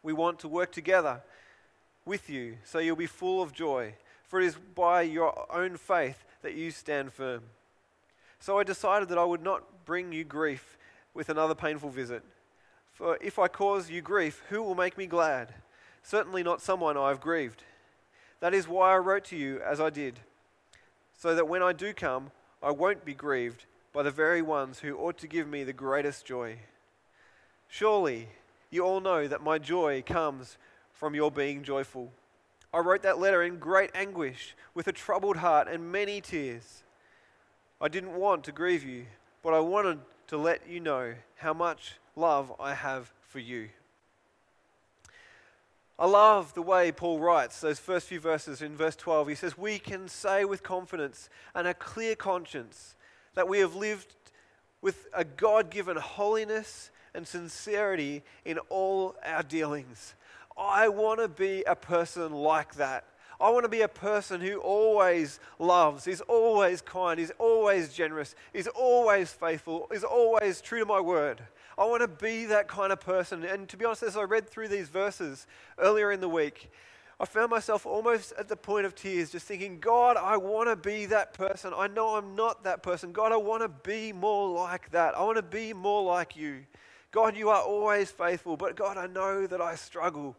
We 0.01 0.13
want 0.13 0.39
to 0.39 0.48
work 0.48 0.72
together 0.72 1.22
with 2.05 2.29
you 2.29 2.57
so 2.65 2.79
you'll 2.79 2.98
be 2.98 3.07
full 3.07 3.41
of 3.41 3.53
joy 3.53 3.95
for 4.33 4.41
it 4.41 4.45
is 4.45 4.57
by 4.73 5.03
your 5.03 5.45
own 5.55 5.77
faith 5.77 6.25
that 6.41 6.55
you 6.55 6.71
stand 6.71 7.13
firm. 7.13 7.43
So 8.39 8.57
I 8.57 8.63
decided 8.63 9.09
that 9.09 9.19
I 9.19 9.23
would 9.23 9.43
not 9.43 9.85
bring 9.85 10.11
you 10.11 10.23
grief 10.23 10.75
with 11.13 11.29
another 11.29 11.53
painful 11.53 11.91
visit. 11.91 12.23
For 12.93 13.15
if 13.21 13.37
I 13.37 13.47
cause 13.47 13.91
you 13.91 14.01
grief, 14.01 14.41
who 14.49 14.63
will 14.63 14.73
make 14.73 14.97
me 14.97 15.05
glad? 15.05 15.53
Certainly 16.01 16.41
not 16.41 16.63
someone 16.63 16.97
I 16.97 17.09
have 17.09 17.21
grieved. 17.21 17.61
That 18.39 18.55
is 18.55 18.67
why 18.67 18.93
I 18.93 18.97
wrote 18.97 19.25
to 19.25 19.37
you 19.37 19.61
as 19.61 19.79
I 19.79 19.91
did, 19.91 20.19
so 21.15 21.35
that 21.35 21.47
when 21.47 21.61
I 21.61 21.71
do 21.71 21.93
come, 21.93 22.31
I 22.63 22.71
won't 22.71 23.05
be 23.05 23.13
grieved 23.13 23.65
by 23.93 24.01
the 24.01 24.09
very 24.09 24.41
ones 24.41 24.79
who 24.79 24.97
ought 24.97 25.19
to 25.19 25.27
give 25.27 25.47
me 25.47 25.63
the 25.63 25.73
greatest 25.73 26.25
joy. 26.25 26.57
Surely 27.67 28.29
you 28.71 28.83
all 28.83 28.99
know 28.99 29.27
that 29.27 29.43
my 29.43 29.59
joy 29.59 30.01
comes 30.03 30.57
from 30.91 31.13
your 31.13 31.29
being 31.29 31.61
joyful. 31.61 32.11
I 32.73 32.79
wrote 32.79 33.03
that 33.03 33.19
letter 33.19 33.43
in 33.43 33.59
great 33.59 33.91
anguish, 33.93 34.55
with 34.73 34.87
a 34.87 34.91
troubled 34.91 35.37
heart 35.37 35.67
and 35.67 35.91
many 35.91 36.21
tears. 36.21 36.83
I 37.79 37.87
didn't 37.87 38.15
want 38.15 38.43
to 38.45 38.51
grieve 38.51 38.83
you, 38.83 39.05
but 39.43 39.53
I 39.53 39.59
wanted 39.59 39.99
to 40.27 40.37
let 40.37 40.67
you 40.67 40.79
know 40.79 41.13
how 41.35 41.53
much 41.53 41.93
love 42.15 42.51
I 42.59 42.73
have 42.73 43.11
for 43.21 43.39
you. 43.39 43.69
I 45.99 46.07
love 46.07 46.55
the 46.55 46.61
way 46.63 46.91
Paul 46.91 47.19
writes 47.19 47.61
those 47.61 47.79
first 47.79 48.07
few 48.07 48.19
verses 48.19 48.63
in 48.63 48.75
verse 48.75 48.95
12. 48.95 49.27
He 49.27 49.35
says, 49.35 49.57
We 49.57 49.77
can 49.77 50.07
say 50.07 50.43
with 50.43 50.63
confidence 50.63 51.29
and 51.53 51.67
a 51.67 51.73
clear 51.75 52.15
conscience 52.15 52.95
that 53.35 53.47
we 53.47 53.59
have 53.59 53.75
lived 53.75 54.15
with 54.81 55.07
a 55.13 55.23
God 55.23 55.69
given 55.69 55.97
holiness 55.97 56.89
and 57.13 57.27
sincerity 57.27 58.23
in 58.43 58.57
all 58.69 59.15
our 59.23 59.43
dealings. 59.43 60.15
I 60.57 60.88
want 60.89 61.19
to 61.19 61.27
be 61.27 61.63
a 61.63 61.75
person 61.75 62.31
like 62.31 62.75
that. 62.75 63.05
I 63.41 63.50
want 63.50 63.63
to 63.63 63.69
be 63.69 63.81
a 63.81 63.88
person 63.88 64.39
who 64.39 64.60
always 64.60 65.39
loves, 65.60 66.07
is 66.07 66.22
always 66.22 66.81
kind, 66.81 67.19
is 67.19 67.33
always 67.39 67.91
generous, 67.91 68.36
is 68.53 68.67
always 68.67 69.31
faithful, 69.33 69.88
is 69.91 70.03
always 70.03 70.62
true 70.62 70.79
to 70.79 70.86
my 70.86 71.00
word. 71.00 71.41
I 71.77 71.86
want 71.86 72.01
to 72.01 72.07
be 72.07 72.45
that 72.45 72.67
kind 72.67 72.93
of 72.93 73.00
person. 73.00 73.43
And 73.43 73.67
to 73.69 73.77
be 73.77 73.86
honest, 73.86 74.03
as 74.03 74.15
I 74.15 74.22
read 74.24 74.48
through 74.48 74.67
these 74.67 74.88
verses 74.88 75.48
earlier 75.77 76.12
in 76.12 76.22
the 76.22 76.29
week, 76.29 76.72
I 77.19 77.25
found 77.25 77.51
myself 77.51 77.86
almost 77.86 78.33
at 78.38 78.48
the 78.48 78.55
point 78.55 78.86
of 78.86 78.95
tears, 78.95 79.31
just 79.31 79.45
thinking, 79.45 79.79
God, 79.79 80.17
I 80.17 80.38
want 80.38 80.69
to 80.69 80.75
be 80.75 81.05
that 81.07 81.33
person. 81.33 81.74
I 81.75 81.88
know 81.88 82.15
I'm 82.15 82.36
not 82.36 82.63
that 82.63 82.83
person. 82.83 83.12
God, 83.12 83.31
I 83.31 83.38
want 83.38 83.62
to 83.62 83.69
be 83.69 84.13
more 84.13 84.50
like 84.50 84.91
that. 84.91 85.15
I 85.17 85.24
want 85.24 85.38
to 85.38 85.43
be 85.43 85.74
more 85.74 86.03
like 86.03 86.36
you. 86.36 86.65
God, 87.13 87.38
you 87.38 87.50
are 87.50 87.62
always 87.62 88.10
faithful, 88.10 88.58
but 88.58 88.75
God, 88.75 88.98
I 88.98 89.05
know 89.05 89.46
that 89.46 89.62
I 89.62 89.75
struggle. 89.75 90.36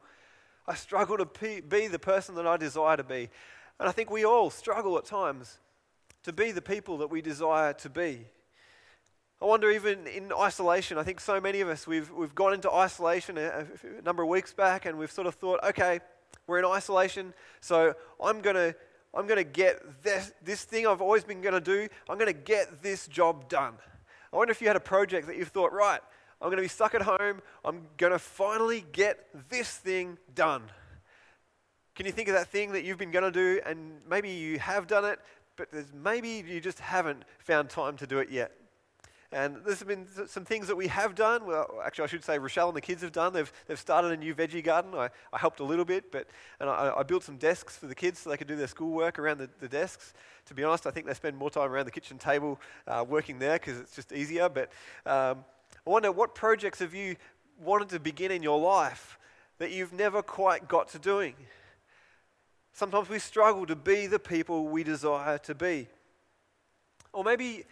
I 0.66 0.74
struggle 0.74 1.16
to 1.16 1.62
be 1.62 1.86
the 1.86 2.00
person 2.00 2.34
that 2.34 2.48
I 2.48 2.56
desire 2.56 2.96
to 2.96 3.04
be. 3.04 3.30
And 3.78 3.88
I 3.88 3.92
think 3.92 4.10
we 4.10 4.24
all 4.24 4.50
struggle 4.50 4.98
at 4.98 5.04
times 5.04 5.58
to 6.24 6.32
be 6.32 6.50
the 6.50 6.60
people 6.60 6.98
that 6.98 7.06
we 7.10 7.22
desire 7.22 7.74
to 7.74 7.88
be. 7.88 8.26
I 9.40 9.44
wonder, 9.44 9.70
even 9.70 10.08
in 10.08 10.32
isolation, 10.32 10.98
I 10.98 11.04
think 11.04 11.20
so 11.20 11.40
many 11.40 11.60
of 11.60 11.68
us, 11.68 11.86
we've, 11.86 12.10
we've 12.10 12.34
gone 12.34 12.52
into 12.52 12.72
isolation 12.72 13.38
a, 13.38 13.66
a 13.98 14.02
number 14.02 14.24
of 14.24 14.28
weeks 14.28 14.52
back 14.52 14.84
and 14.84 14.98
we've 14.98 15.12
sort 15.12 15.28
of 15.28 15.36
thought, 15.36 15.62
okay, 15.62 16.00
we're 16.48 16.58
in 16.58 16.64
isolation, 16.64 17.34
so 17.60 17.94
I'm 18.20 18.40
going 18.40 18.56
to 18.56 18.74
I'm 19.16 19.28
going 19.28 19.38
to 19.38 19.44
get 19.44 20.02
this, 20.02 20.32
this 20.42 20.64
thing 20.64 20.88
I've 20.88 21.00
always 21.00 21.22
been 21.22 21.40
going 21.40 21.54
to 21.54 21.60
do, 21.60 21.86
I'm 22.08 22.18
going 22.18 22.26
to 22.26 22.32
get 22.32 22.82
this 22.82 23.06
job 23.06 23.48
done. 23.48 23.74
I 24.32 24.36
wonder 24.36 24.50
if 24.50 24.60
you 24.60 24.66
had 24.66 24.74
a 24.74 24.80
project 24.80 25.28
that 25.28 25.36
you've 25.36 25.50
thought, 25.50 25.72
right, 25.72 26.00
I'm 26.44 26.50
going 26.50 26.58
to 26.58 26.62
be 26.62 26.68
stuck 26.68 26.94
at 26.94 27.00
home. 27.00 27.40
I'm 27.64 27.86
going 27.96 28.12
to 28.12 28.18
finally 28.18 28.84
get 28.92 29.28
this 29.48 29.78
thing 29.78 30.18
done. 30.34 30.64
Can 31.94 32.04
you 32.04 32.12
think 32.12 32.28
of 32.28 32.34
that 32.34 32.48
thing 32.48 32.72
that 32.72 32.84
you've 32.84 32.98
been 32.98 33.10
going 33.10 33.24
to 33.24 33.30
do 33.30 33.62
and 33.64 33.92
maybe 34.06 34.28
you 34.28 34.58
have 34.58 34.86
done 34.86 35.06
it, 35.06 35.20
but 35.56 35.68
maybe 35.94 36.44
you 36.46 36.60
just 36.60 36.80
haven't 36.80 37.22
found 37.38 37.70
time 37.70 37.96
to 37.96 38.06
do 38.06 38.18
it 38.18 38.28
yet? 38.30 38.52
And 39.32 39.56
there's 39.64 39.82
been 39.82 40.06
some 40.26 40.44
things 40.44 40.68
that 40.68 40.76
we 40.76 40.86
have 40.88 41.14
done. 41.14 41.46
Well, 41.46 41.80
actually, 41.82 42.04
I 42.04 42.06
should 42.08 42.24
say 42.24 42.38
Rochelle 42.38 42.68
and 42.68 42.76
the 42.76 42.82
kids 42.82 43.00
have 43.00 43.12
done. 43.12 43.32
They've, 43.32 43.52
they've 43.66 43.80
started 43.80 44.12
a 44.12 44.16
new 44.18 44.34
veggie 44.34 44.62
garden. 44.62 44.92
I, 44.94 45.08
I 45.32 45.38
helped 45.38 45.60
a 45.60 45.64
little 45.64 45.86
bit, 45.86 46.12
but 46.12 46.28
and 46.60 46.68
I, 46.68 46.92
I 46.98 47.02
built 47.04 47.24
some 47.24 47.38
desks 47.38 47.74
for 47.76 47.86
the 47.86 47.94
kids 47.94 48.18
so 48.18 48.28
they 48.28 48.36
could 48.36 48.48
do 48.48 48.54
their 48.54 48.68
schoolwork 48.68 49.18
around 49.18 49.38
the, 49.38 49.48
the 49.60 49.68
desks. 49.68 50.12
To 50.46 50.54
be 50.54 50.62
honest, 50.62 50.86
I 50.86 50.90
think 50.90 51.06
they 51.06 51.14
spend 51.14 51.38
more 51.38 51.50
time 51.50 51.72
around 51.72 51.86
the 51.86 51.90
kitchen 51.90 52.18
table 52.18 52.60
uh, 52.86 53.02
working 53.08 53.38
there 53.38 53.54
because 53.54 53.80
it's 53.80 53.96
just 53.96 54.12
easier. 54.12 54.50
But 54.50 54.70
um, 55.06 55.44
I 55.86 55.90
wonder 55.90 56.10
what 56.10 56.34
projects 56.34 56.78
have 56.78 56.94
you 56.94 57.16
wanted 57.62 57.90
to 57.90 58.00
begin 58.00 58.30
in 58.30 58.42
your 58.42 58.58
life 58.58 59.18
that 59.58 59.70
you've 59.70 59.92
never 59.92 60.22
quite 60.22 60.66
got 60.66 60.88
to 60.88 60.98
doing? 60.98 61.34
Sometimes 62.72 63.08
we 63.08 63.18
struggle 63.18 63.66
to 63.66 63.76
be 63.76 64.06
the 64.06 64.18
people 64.18 64.66
we 64.66 64.82
desire 64.82 65.38
to 65.38 65.54
be. 65.54 65.88
Or 67.12 67.22
maybe 67.22 67.64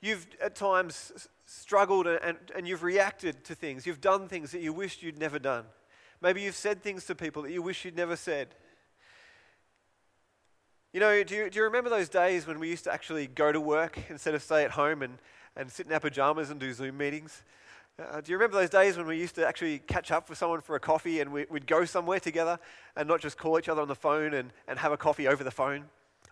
you've 0.00 0.26
at 0.40 0.54
times 0.54 1.28
struggled 1.44 2.06
and, 2.06 2.38
and 2.54 2.68
you've 2.68 2.82
reacted 2.84 3.44
to 3.44 3.54
things. 3.54 3.84
You've 3.84 4.00
done 4.00 4.28
things 4.28 4.52
that 4.52 4.60
you 4.60 4.72
wished 4.72 5.02
you'd 5.02 5.18
never 5.18 5.38
done. 5.38 5.64
Maybe 6.22 6.42
you've 6.42 6.54
said 6.54 6.82
things 6.82 7.04
to 7.06 7.14
people 7.14 7.42
that 7.42 7.52
you 7.52 7.62
wish 7.62 7.84
you'd 7.84 7.96
never 7.96 8.16
said. 8.16 8.54
You 10.92 11.00
know, 11.00 11.22
do 11.24 11.34
you, 11.34 11.50
do 11.50 11.58
you 11.58 11.64
remember 11.64 11.90
those 11.90 12.08
days 12.08 12.46
when 12.46 12.58
we 12.58 12.70
used 12.70 12.84
to 12.84 12.92
actually 12.92 13.26
go 13.26 13.52
to 13.52 13.60
work 13.60 13.98
instead 14.08 14.34
of 14.34 14.42
stay 14.42 14.64
at 14.64 14.70
home 14.70 15.02
and, 15.02 15.18
and 15.56 15.70
sit 15.70 15.86
in 15.86 15.92
our 15.92 16.00
pajamas 16.00 16.50
and 16.50 16.60
do 16.60 16.72
Zoom 16.72 16.98
meetings? 16.98 17.42
Uh, 17.98 18.20
do 18.20 18.30
you 18.30 18.36
remember 18.36 18.58
those 18.58 18.68
days 18.68 18.98
when 18.98 19.06
we 19.06 19.16
used 19.16 19.34
to 19.34 19.46
actually 19.46 19.78
catch 19.78 20.10
up 20.10 20.28
with 20.28 20.36
someone 20.36 20.60
for 20.60 20.76
a 20.76 20.80
coffee 20.80 21.20
and 21.20 21.32
we, 21.32 21.46
would 21.48 21.66
go 21.66 21.84
somewhere 21.86 22.20
together 22.20 22.58
and 22.94 23.08
not 23.08 23.20
just 23.20 23.38
call 23.38 23.58
each 23.58 23.70
other 23.70 23.80
on 23.80 23.88
the 23.88 23.94
phone 23.94 24.34
and, 24.34 24.52
and 24.68 24.78
have 24.78 24.92
a 24.92 24.98
coffee 24.98 25.26
over 25.26 25.42
the 25.42 25.50
phone? 25.50 25.84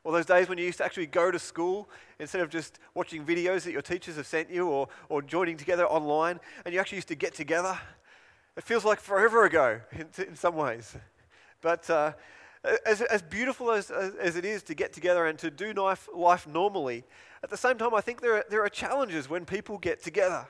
Or 0.04 0.12
those 0.12 0.26
days 0.26 0.47
when 0.50 0.59
you 0.59 0.66
used 0.66 0.76
to 0.78 0.85
actually 0.85 1.07
go 1.07 1.31
to 1.31 1.38
school 1.38 1.88
instead 2.19 2.43
of 2.43 2.50
just 2.50 2.78
watching 2.93 3.25
videos 3.25 3.62
that 3.62 3.73
your 3.73 3.81
teachers 3.81 4.16
have 4.16 4.26
sent 4.26 4.50
you 4.50 4.69
or, 4.69 4.88
or 5.09 5.23
joining 5.23 5.57
together 5.57 5.87
online 5.87 6.38
and 6.66 6.75
you 6.75 6.81
actually 6.81 6.97
used 6.97 7.09
to 7.09 7.14
get 7.14 7.35
together? 7.35 7.78
It 8.57 8.62
feels 8.62 8.85
like 8.85 9.00
forever 9.00 9.47
ago 9.47 9.81
in, 9.93 10.09
in 10.23 10.37
some 10.37 10.57
ways. 10.57 10.95
But 11.62 11.88
uh, 11.88 12.12
as, 12.87 13.00
as 13.02 13.23
beautiful 13.23 13.71
as, 13.71 13.90
as, 13.90 14.14
as, 14.14 14.37
it 14.37 14.44
is 14.44 14.62
to 14.64 14.75
get 14.75 14.92
together 14.92 15.26
and 15.26 15.38
to 15.40 15.50
do 15.50 15.73
life, 15.73 16.09
life 16.14 16.47
normally, 16.47 17.04
at 17.42 17.50
the 17.50 17.56
same 17.56 17.76
time, 17.76 17.94
I 17.94 18.00
think 18.00 18.21
there 18.21 18.37
are, 18.37 18.44
there 18.49 18.64
are 18.64 18.68
challenges 18.68 19.28
when 19.28 19.44
people 19.44 19.78
get 19.78 20.02
together 20.02 20.47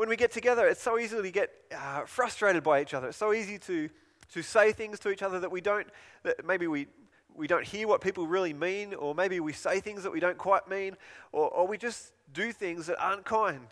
when 0.00 0.08
we 0.08 0.16
get 0.16 0.30
together, 0.30 0.66
it's 0.66 0.82
so 0.82 0.98
easy 0.98 1.20
to 1.20 1.30
get 1.30 1.50
uh, 1.76 2.06
frustrated 2.06 2.62
by 2.62 2.80
each 2.80 2.94
other. 2.94 3.08
It's 3.08 3.18
so 3.18 3.34
easy 3.34 3.58
to, 3.58 3.90
to 4.32 4.42
say 4.42 4.72
things 4.72 4.98
to 5.00 5.10
each 5.10 5.22
other 5.22 5.38
that 5.40 5.50
we 5.50 5.60
don't, 5.60 5.86
that 6.22 6.42
maybe 6.42 6.66
we, 6.66 6.86
we 7.34 7.46
don't 7.46 7.66
hear 7.66 7.86
what 7.86 8.00
people 8.00 8.26
really 8.26 8.54
mean, 8.54 8.94
or 8.94 9.14
maybe 9.14 9.40
we 9.40 9.52
say 9.52 9.78
things 9.78 10.02
that 10.04 10.10
we 10.10 10.18
don't 10.18 10.38
quite 10.38 10.68
mean, 10.68 10.96
or, 11.32 11.50
or 11.50 11.66
we 11.66 11.76
just 11.76 12.12
do 12.32 12.50
things 12.50 12.86
that 12.86 12.98
aren't 12.98 13.26
kind. 13.26 13.66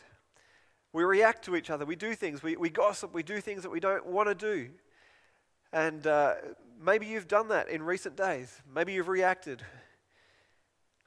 We 0.92 1.02
react 1.04 1.46
to 1.46 1.56
each 1.56 1.70
other. 1.70 1.86
We 1.86 1.96
do 1.96 2.14
things. 2.14 2.42
We, 2.42 2.56
we 2.56 2.68
gossip. 2.68 3.14
We 3.14 3.22
do 3.22 3.40
things 3.40 3.62
that 3.62 3.70
we 3.70 3.80
don't 3.80 4.04
want 4.04 4.28
to 4.28 4.34
do. 4.34 4.68
And 5.72 6.06
uh, 6.06 6.34
maybe 6.80 7.06
you've 7.06 7.28
done 7.28 7.48
that 7.48 7.68
in 7.68 7.82
recent 7.82 8.16
days. 8.16 8.62
Maybe 8.74 8.92
you've 8.92 9.08
reacted. 9.08 9.62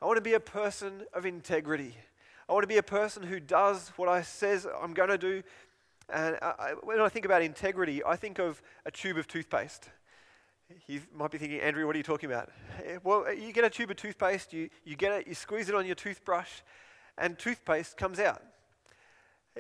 I 0.02 0.06
want 0.06 0.18
to 0.18 0.22
be 0.22 0.34
a 0.34 0.40
person 0.40 1.04
of 1.14 1.26
integrity. 1.26 1.96
I 2.50 2.54
want 2.54 2.64
to 2.64 2.68
be 2.68 2.78
a 2.78 2.84
person 2.84 3.24
who 3.24 3.40
does 3.40 3.92
what 3.96 4.10
I 4.10 4.22
says 4.24 4.68
I'm 4.82 4.94
going 4.94 5.10
to 5.10 5.18
do. 5.18 5.44
And 6.10 6.38
I, 6.42 6.74
when 6.84 7.00
I 7.00 7.08
think 7.08 7.26
about 7.26 7.42
integrity, 7.42 8.04
I 8.04 8.16
think 8.16 8.40
of 8.40 8.62
a 8.86 8.92
tube 8.92 9.18
of 9.18 9.28
toothpaste. 9.28 9.90
You 10.88 11.02
might 11.14 11.32
be 11.32 11.38
thinking, 11.38 11.60
Andrew, 11.60 11.86
what 11.86 11.96
are 11.96 12.00
you 12.00 12.04
talking 12.04 12.30
about? 12.30 12.50
Eh, 12.86 12.98
well, 13.04 13.34
you 13.34 13.54
get 13.54 13.64
a 13.64 13.70
tube 13.70 13.92
of 13.92 13.98
toothpaste, 13.98 14.54
you, 14.54 14.70
you 14.84 14.96
get 14.96 15.12
it, 15.12 15.28
you 15.28 15.36
squeeze 15.36 15.70
it 15.70 15.76
on 15.76 15.86
your 15.86 15.96
toothbrush, 15.96 16.50
and 17.18 17.38
toothpaste 17.38 17.98
comes 17.98 18.20
out. 18.20 18.42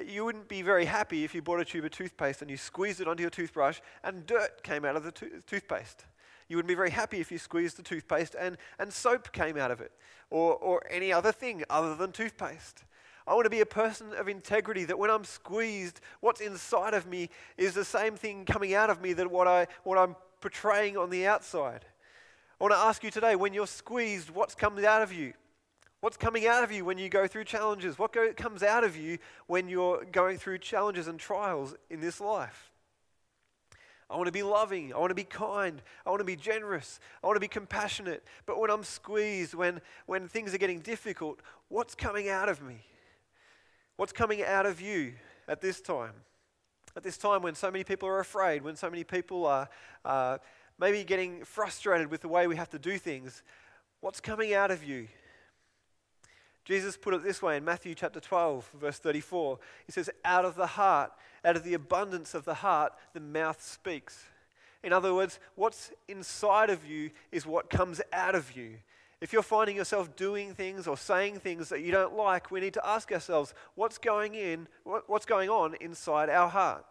You 0.07 0.23
wouldn't 0.23 0.47
be 0.47 0.61
very 0.61 0.85
happy 0.85 1.23
if 1.23 1.35
you 1.35 1.41
bought 1.41 1.59
a 1.59 1.65
tube 1.65 1.83
of 1.83 1.91
toothpaste 1.91 2.41
and 2.41 2.49
you 2.49 2.57
squeezed 2.57 3.01
it 3.01 3.07
onto 3.07 3.21
your 3.21 3.29
toothbrush 3.29 3.79
and 4.03 4.25
dirt 4.25 4.63
came 4.63 4.85
out 4.85 4.95
of 4.95 5.03
the 5.03 5.11
to- 5.11 5.41
toothpaste. 5.45 6.05
You 6.47 6.55
wouldn't 6.57 6.69
be 6.69 6.75
very 6.75 6.89
happy 6.89 7.19
if 7.19 7.31
you 7.31 7.37
squeezed 7.37 7.77
the 7.77 7.83
toothpaste 7.83 8.35
and, 8.39 8.57
and 8.79 8.91
soap 8.91 9.31
came 9.31 9.57
out 9.57 9.71
of 9.71 9.81
it 9.81 9.91
or, 10.29 10.55
or 10.55 10.83
any 10.89 11.11
other 11.11 11.31
thing 11.31 11.63
other 11.69 11.95
than 11.95 12.11
toothpaste. 12.11 12.85
I 13.27 13.33
want 13.33 13.45
to 13.45 13.49
be 13.49 13.59
a 13.59 13.65
person 13.65 14.13
of 14.13 14.27
integrity 14.27 14.85
that 14.85 14.97
when 14.97 15.09
I'm 15.09 15.23
squeezed, 15.23 16.01
what's 16.21 16.41
inside 16.41 16.93
of 16.93 17.05
me 17.05 17.29
is 17.57 17.73
the 17.73 17.85
same 17.85 18.15
thing 18.15 18.45
coming 18.45 18.73
out 18.73 18.89
of 18.89 19.01
me 19.01 19.13
that 19.13 19.29
what, 19.29 19.47
I, 19.47 19.67
what 19.83 19.97
I'm 19.97 20.15
portraying 20.39 20.97
on 20.97 21.09
the 21.09 21.27
outside. 21.27 21.85
I 22.59 22.63
want 22.63 22.73
to 22.73 22.79
ask 22.79 23.03
you 23.03 23.11
today 23.11 23.35
when 23.35 23.53
you're 23.53 23.67
squeezed, 23.67 24.29
what's 24.29 24.55
coming 24.55 24.85
out 24.85 25.01
of 25.01 25.13
you? 25.13 25.33
What's 26.01 26.17
coming 26.17 26.47
out 26.47 26.63
of 26.63 26.71
you 26.71 26.83
when 26.83 26.97
you 26.97 27.09
go 27.09 27.27
through 27.27 27.43
challenges? 27.43 27.99
What 27.99 28.11
go, 28.11 28.33
comes 28.33 28.63
out 28.63 28.83
of 28.83 28.97
you 28.97 29.19
when 29.45 29.69
you're 29.69 30.03
going 30.11 30.39
through 30.39 30.57
challenges 30.57 31.07
and 31.07 31.19
trials 31.19 31.75
in 31.91 32.01
this 32.01 32.19
life? 32.19 32.71
I 34.09 34.15
want 34.15 34.25
to 34.25 34.31
be 34.31 34.41
loving. 34.41 34.93
I 34.93 34.97
want 34.97 35.11
to 35.11 35.15
be 35.15 35.23
kind. 35.23 35.79
I 36.03 36.09
want 36.09 36.19
to 36.19 36.25
be 36.25 36.35
generous. 36.35 36.99
I 37.23 37.27
want 37.27 37.35
to 37.35 37.39
be 37.39 37.47
compassionate. 37.47 38.23
But 38.47 38.59
when 38.59 38.71
I'm 38.71 38.83
squeezed, 38.83 39.53
when, 39.53 39.79
when 40.07 40.27
things 40.27 40.55
are 40.55 40.57
getting 40.57 40.79
difficult, 40.79 41.39
what's 41.69 41.93
coming 41.93 42.29
out 42.29 42.49
of 42.49 42.63
me? 42.63 42.83
What's 43.95 44.11
coming 44.11 44.43
out 44.43 44.65
of 44.65 44.81
you 44.81 45.13
at 45.47 45.61
this 45.61 45.81
time? 45.81 46.13
At 46.95 47.03
this 47.03 47.17
time 47.17 47.43
when 47.43 47.53
so 47.53 47.69
many 47.69 47.83
people 47.83 48.09
are 48.09 48.19
afraid, 48.19 48.63
when 48.63 48.75
so 48.75 48.89
many 48.89 49.03
people 49.03 49.45
are 49.45 49.69
uh, 50.03 50.39
maybe 50.79 51.03
getting 51.03 51.45
frustrated 51.45 52.09
with 52.09 52.21
the 52.21 52.27
way 52.27 52.47
we 52.47 52.55
have 52.55 52.71
to 52.71 52.79
do 52.79 52.97
things, 52.97 53.43
what's 53.99 54.19
coming 54.19 54.55
out 54.55 54.71
of 54.71 54.83
you? 54.83 55.07
Jesus 56.63 56.95
put 56.95 57.13
it 57.13 57.23
this 57.23 57.41
way 57.41 57.57
in 57.57 57.65
Matthew 57.65 57.95
chapter 57.95 58.19
12, 58.19 58.69
verse 58.79 58.99
34. 58.99 59.57
He 59.85 59.91
says, 59.91 60.09
Out 60.23 60.45
of 60.45 60.55
the 60.55 60.67
heart, 60.67 61.11
out 61.43 61.55
of 61.55 61.63
the 61.63 61.73
abundance 61.73 62.33
of 62.33 62.45
the 62.45 62.53
heart, 62.55 62.93
the 63.13 63.19
mouth 63.19 63.61
speaks. 63.63 64.25
In 64.83 64.93
other 64.93 65.13
words, 65.13 65.39
what's 65.55 65.91
inside 66.07 66.69
of 66.69 66.85
you 66.85 67.11
is 67.31 67.45
what 67.45 67.69
comes 67.69 68.01
out 68.13 68.35
of 68.35 68.55
you. 68.55 68.77
If 69.21 69.31
you're 69.31 69.43
finding 69.43 69.75
yourself 69.75 70.15
doing 70.15 70.55
things 70.55 70.87
or 70.87 70.97
saying 70.97 71.39
things 71.39 71.69
that 71.69 71.81
you 71.81 71.91
don't 71.91 72.15
like, 72.15 72.49
we 72.49 72.59
need 72.59 72.73
to 72.73 72.87
ask 72.87 73.11
ourselves, 73.11 73.53
what's 73.75 73.99
going 73.99 74.33
in, 74.33 74.67
what's 74.83 75.27
going 75.27 75.49
on 75.49 75.75
inside 75.75 76.29
our 76.29 76.49
heart? 76.49 76.85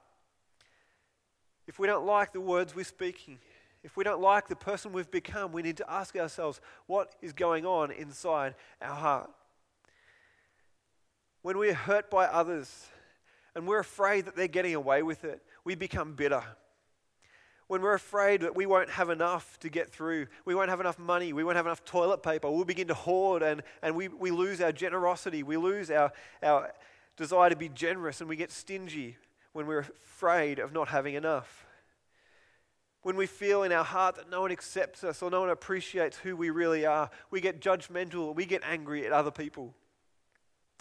If 1.67 1.81
we 1.81 1.89
don't 1.89 2.07
like 2.07 2.33
the 2.33 2.41
words 2.41 2.75
we're 2.75 2.85
speaking, 2.85 3.39
if 3.83 3.97
we 3.97 4.05
don't 4.05 4.21
like 4.21 4.47
the 4.47 4.57
person 4.57 4.93
we've 4.93 5.11
become, 5.11 5.53
we 5.53 5.63
need 5.63 5.79
to 5.79 5.91
ask 5.91 6.15
ourselves, 6.17 6.61
what 6.87 7.15
is 7.21 7.33
going 7.33 7.67
on 7.67 7.91
inside 7.91 8.55
our 8.81 8.95
heart? 8.95 9.31
When 11.43 11.57
we're 11.57 11.75
hurt 11.75 12.11
by 12.11 12.27
others 12.27 12.87
and 13.55 13.67
we're 13.67 13.81
afraid 13.81 14.27
that 14.27 14.37
they're 14.37 14.49
getting 14.49 14.75
away 14.75 15.03
with 15.03 15.25
it, 15.25 15.43
we 15.65 15.75
become 15.75 16.15
bitter. 16.15 16.43
When 17.67 17.83
we're 17.83 17.95
afraid 17.95 18.41
that 18.41 18.57
we 18.57 18.67
won't 18.67 18.91
have 18.91 19.11
enough 19.11 19.59
to 19.61 19.69
get 19.69 19.91
through, 19.91 20.27
we 20.45 20.55
won't 20.55 20.71
have 20.71 20.81
enough 20.81 20.99
money, 20.99 21.33
we 21.33 21.45
won't 21.45 21.57
have 21.57 21.67
enough 21.67 21.85
toilet 21.85 22.23
paper, 22.23 22.51
we'll 22.51 22.65
begin 22.65 22.89
to 22.89 22.95
hoard 22.95 23.43
and, 23.43 23.63
and 23.81 23.95
we, 23.95 24.09
we 24.09 24.31
lose 24.31 24.61
our 24.61 24.73
generosity, 24.73 25.43
we 25.43 25.57
lose 25.57 25.91
our, 25.91 26.13
our 26.43 26.73
desire 27.17 27.51
to 27.51 27.57
be 27.57 27.69
generous, 27.69 28.21
and 28.21 28.29
we 28.29 28.35
get 28.35 28.51
stingy 28.51 29.17
when 29.53 29.67
we're 29.67 29.81
afraid 29.81 30.59
of 30.59 30.73
not 30.73 30.89
having 30.89 31.15
enough. 31.15 31.67
When 33.03 33.17
we 33.17 33.27
feel 33.27 33.63
in 33.63 33.73
our 33.73 33.85
heart 33.85 34.17
that 34.17 34.31
no 34.31 34.43
one 34.43 34.53
accepts 34.53 35.05
us 35.05 35.23
or 35.23 35.31
no 35.31 35.41
one 35.41 35.51
appreciates 35.51 36.19
who 36.19 36.37
we 36.37 36.51
really 36.51 36.85
are, 36.85 37.09
we 37.31 37.41
get 37.41 37.61
judgmental, 37.61 38.35
we 38.35 38.47
get 38.47 38.63
angry 38.65 39.07
at 39.07 39.13
other 39.13 39.31
people. 39.31 39.75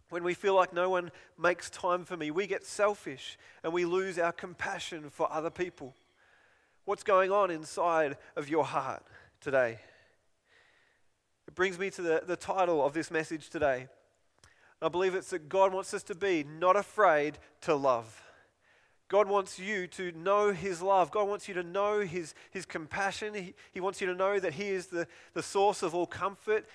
When 0.10 0.24
we 0.24 0.34
feel 0.34 0.56
like 0.56 0.74
no 0.74 0.90
one 0.90 1.12
makes 1.38 1.70
time 1.70 2.04
for 2.04 2.18
me, 2.18 2.32
we 2.32 2.48
get 2.48 2.66
selfish 2.66 3.38
and 3.64 3.72
we 3.72 3.86
lose 3.86 4.18
our 4.18 4.32
compassion 4.32 5.10
for 5.10 5.32
other 5.32 5.52
people. 5.52 5.94
What's 6.86 7.04
going 7.04 7.32
on 7.32 7.52
inside 7.52 8.18
of 8.36 8.50
your 8.50 8.66
heart 8.66 9.04
today? 9.42 9.78
It 11.48 11.56
brings 11.56 11.78
me 11.78 11.92
to 11.92 12.02
the, 12.02 12.24
the 12.26 12.36
title 12.36 12.84
of 12.84 12.94
this 12.94 13.12
message 13.12 13.50
today. 13.50 13.88
I 14.82 14.88
believe 14.88 15.14
it's 15.14 15.30
that 15.30 15.50
God 15.50 15.74
wants 15.74 15.94
us 15.94 16.04
to 16.04 16.16
be 16.16 16.44
not 16.44 16.76
afraid 16.76 17.38
to 17.62 17.76
love. 17.76 18.24
God 19.10 19.28
wants 19.28 19.60
you 19.60 19.88
to 19.88 20.12
know 20.14 20.54
His 20.54 20.82
love. 20.82 21.12
God 21.12 21.28
wants 21.28 21.48
you 21.48 21.56
to 21.56 21.64
know 21.64 22.00
His, 22.02 22.34
his 22.52 22.66
compassion. 22.66 23.34
He, 23.34 23.56
he 23.72 23.80
wants 23.82 24.00
you 24.00 24.08
to 24.08 24.14
know 24.14 24.40
that 24.40 24.54
He 24.54 24.70
is 24.70 24.88
the, 24.88 25.08
the 25.34 25.44
source 25.44 25.82
of 25.84 25.96
all 25.96 26.06
comfort. 26.06 26.68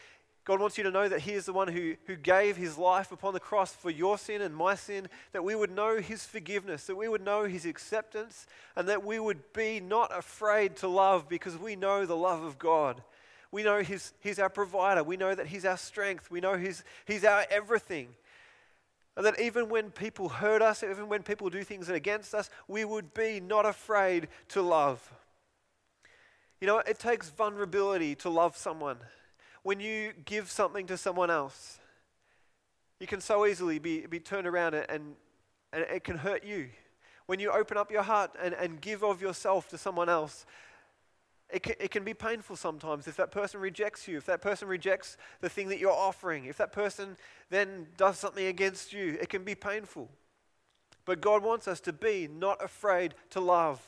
God 0.45 0.61
wants 0.61 0.77
you 0.77 0.85
to 0.85 0.91
know 0.91 1.09
that 1.09 1.21
He 1.21 1.33
is 1.33 1.47
the 1.47 1.55
one 1.55 1.69
who, 1.69 1.95
who 2.07 2.17
gave 2.17 2.57
His 2.57 2.77
life 2.77 3.13
upon 3.13 3.33
the 3.33 3.41
cross 3.41 3.73
for 3.73 3.91
your 3.91 4.19
sin 4.19 4.43
and 4.43 4.55
my 4.55 4.75
sin, 4.75 5.09
that 5.33 5.43
we 5.43 5.55
would 5.55 5.71
know 5.71 6.01
His 6.01 6.27
forgiveness, 6.27 6.85
that 6.87 6.97
we 6.97 7.09
would 7.09 7.25
know 7.25 7.45
His 7.45 7.65
acceptance, 7.65 8.47
and 8.77 8.87
that 8.89 9.05
we 9.05 9.19
would 9.19 9.53
be 9.55 9.81
not 9.81 10.17
afraid 10.17 10.77
to 10.77 10.89
love 10.89 11.29
because 11.29 11.57
we 11.57 11.77
know 11.77 12.05
the 12.05 12.17
love 12.17 12.43
of 12.43 12.59
God. 12.59 13.03
We 13.51 13.63
know 13.63 13.83
He's, 13.83 14.13
he's 14.21 14.39
our 14.39 14.51
provider. 14.51 15.03
We 15.03 15.17
know 15.17 15.35
that 15.35 15.47
He's 15.47 15.65
our 15.65 15.79
strength. 15.79 16.31
We 16.31 16.43
know 16.43 16.59
He's, 16.59 16.85
he's 17.07 17.25
our 17.25 17.47
everything. 17.51 18.09
And 19.17 19.25
that 19.25 19.41
even 19.41 19.71
when 19.71 19.93
people 19.93 20.29
hurt 20.29 20.61
us, 20.61 20.83
even 20.83 21.09
when 21.09 21.23
people 21.23 21.49
do 21.49 21.65
things 21.65 21.89
against 21.89 22.35
us, 22.35 22.51
we 22.69 22.85
would 22.85 23.15
be 23.15 23.41
not 23.41 23.65
afraid 23.65 24.29
to 24.49 24.61
love. 24.61 25.11
You 26.61 26.67
know, 26.67 26.79
it 26.81 26.99
takes 26.99 27.31
vulnerability 27.31 28.15
to 28.17 28.29
love 28.29 28.57
someone 28.57 28.99
when 29.65 29.81
you 29.81 30.13
give 30.27 30.51
something 30.51 30.87
to 30.87 30.97
someone 30.97 31.31
else, 31.31 31.81
you 33.01 33.07
can 33.09 33.21
so 33.21 33.47
easily 33.47 33.79
be, 33.81 34.07
be 34.07 34.21
turned 34.21 34.47
around 34.47 34.75
and, 34.75 35.17
and 35.73 35.83
it 35.91 36.05
can 36.05 36.19
hurt 36.19 36.45
you. 36.45 36.69
When 37.27 37.41
you 37.41 37.51
open 37.51 37.77
up 37.77 37.91
your 37.91 38.03
heart 38.03 38.31
and, 38.41 38.55
and 38.55 38.81
give 38.81 39.03
of 39.03 39.21
yourself 39.21 39.69
to 39.71 39.79
someone 39.79 40.11
else, 40.11 40.45
it 41.51 41.63
can, 41.63 41.75
it 41.81 41.91
can 41.91 42.05
be 42.05 42.13
painful 42.13 42.57
sometimes 42.57 43.07
if 43.07 43.17
that 43.17 43.31
person 43.31 43.59
rejects 43.59 44.07
you, 44.07 44.19
if 44.19 44.27
that 44.27 44.43
person 44.43 44.69
rejects 44.69 45.17
the 45.41 45.49
thing 45.49 45.69
that 45.69 45.79
you're 45.79 45.91
offering, 45.91 46.45
if 46.45 46.59
that 46.59 46.73
person 46.73 47.17
then 47.49 47.87
does 47.97 48.19
something 48.19 48.47
against 48.47 48.93
you, 48.93 49.17
it 49.21 49.31
can 49.31 49.45
be 49.45 49.55
painful. 49.55 50.11
But 51.07 51.23
God 51.23 51.43
wants 51.43 51.67
us 51.69 51.81
to 51.81 51.93
be 51.93 52.29
not 52.29 52.63
afraid 52.63 53.15
to 53.31 53.41
love. 53.41 53.83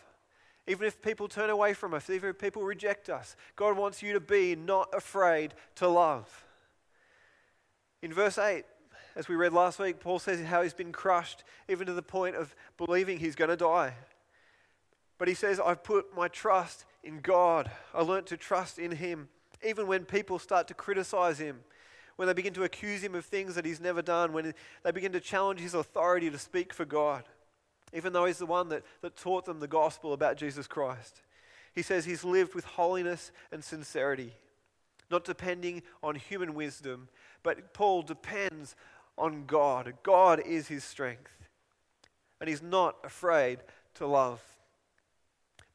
Even 0.68 0.87
if 0.87 1.00
people 1.00 1.29
turn 1.29 1.50
away 1.50 1.74
from 1.74 1.94
us, 1.94 2.11
even 2.11 2.31
if 2.31 2.38
people 2.38 2.62
reject 2.62 3.09
us, 3.09 3.37
God 3.55 3.76
wants 3.76 4.02
you 4.02 4.12
to 4.14 4.20
be 4.20 4.57
not 4.57 4.88
afraid 4.92 5.55
to 5.76 5.87
love. 5.87 6.44
In 8.02 8.12
verse 8.12 8.37
8, 8.37 8.64
as 9.14 9.29
we 9.29 9.37
read 9.37 9.52
last 9.52 9.79
week, 9.79 10.00
Paul 10.00 10.18
says 10.18 10.44
how 10.44 10.62
he's 10.62 10.74
been 10.74 10.92
crushed, 10.92 11.44
even 11.68 11.87
to 11.87 11.92
the 11.92 12.02
point 12.02 12.37
of 12.37 12.55
believing 12.76 13.18
he's 13.18 13.37
going 13.37 13.50
to 13.50 13.57
die. 13.57 13.94
But 15.18 15.29
he 15.29 15.35
says, 15.35 15.61
I've 15.61 15.85
put 15.85 16.14
my 16.14 16.29
trust 16.29 16.85
in 17.02 17.20
God. 17.20 17.70
I 17.94 18.02
learnt 18.02 18.26
to 18.26 18.37
trust 18.37 18.79
in 18.79 18.90
him, 18.90 19.29
even 19.64 19.87
when 19.87 20.05
people 20.05 20.38
start 20.38 20.68
to 20.68 20.74
criticize 20.74 21.38
him, 21.38 21.61
when 22.16 22.26
they 22.26 22.35
begin 22.35 22.52
to 22.55 22.64
accuse 22.64 23.02
him 23.02 23.14
of 23.14 23.24
things 23.24 23.55
that 23.55 23.64
he's 23.64 23.81
never 23.81 24.02
done, 24.02 24.33
when 24.33 24.52
they 24.83 24.90
begin 24.90 25.12
to 25.12 25.20
challenge 25.20 25.61
his 25.61 25.74
authority 25.74 26.29
to 26.29 26.38
speak 26.38 26.74
for 26.74 26.85
God 26.85 27.24
even 27.92 28.12
though 28.12 28.27
he's 28.27 28.38
the 28.38 28.46
one 28.46 28.68
that, 28.68 28.85
that 29.03 29.16
taught 29.16 29.44
them 29.44 29.61
the 29.61 29.68
gospel 29.68 30.12
about 30.12 30.37
Jesus 30.37 30.66
Christ. 30.66 31.22
He 31.75 31.83
says 31.83 32.05
he's 32.05 32.25
lived 32.25 32.55
with 32.55 32.64
holiness 32.64 33.31
and 33.53 33.62
sincerity, 33.62 34.33
not 35.11 35.25
depending 35.25 35.83
on 36.03 36.14
human 36.14 36.55
wisdom, 36.55 37.09
but 37.42 37.75
Paul 37.75 38.03
depends 38.03 38.75
on 39.18 39.44
God. 39.46 39.92
God 40.03 40.40
is 40.44 40.68
his 40.68 40.85
strength, 40.85 41.33
and 42.40 42.49
he's 42.49 42.62
not 42.62 42.96
afraid 43.05 43.61
to 43.94 44.07
love. 44.07 44.42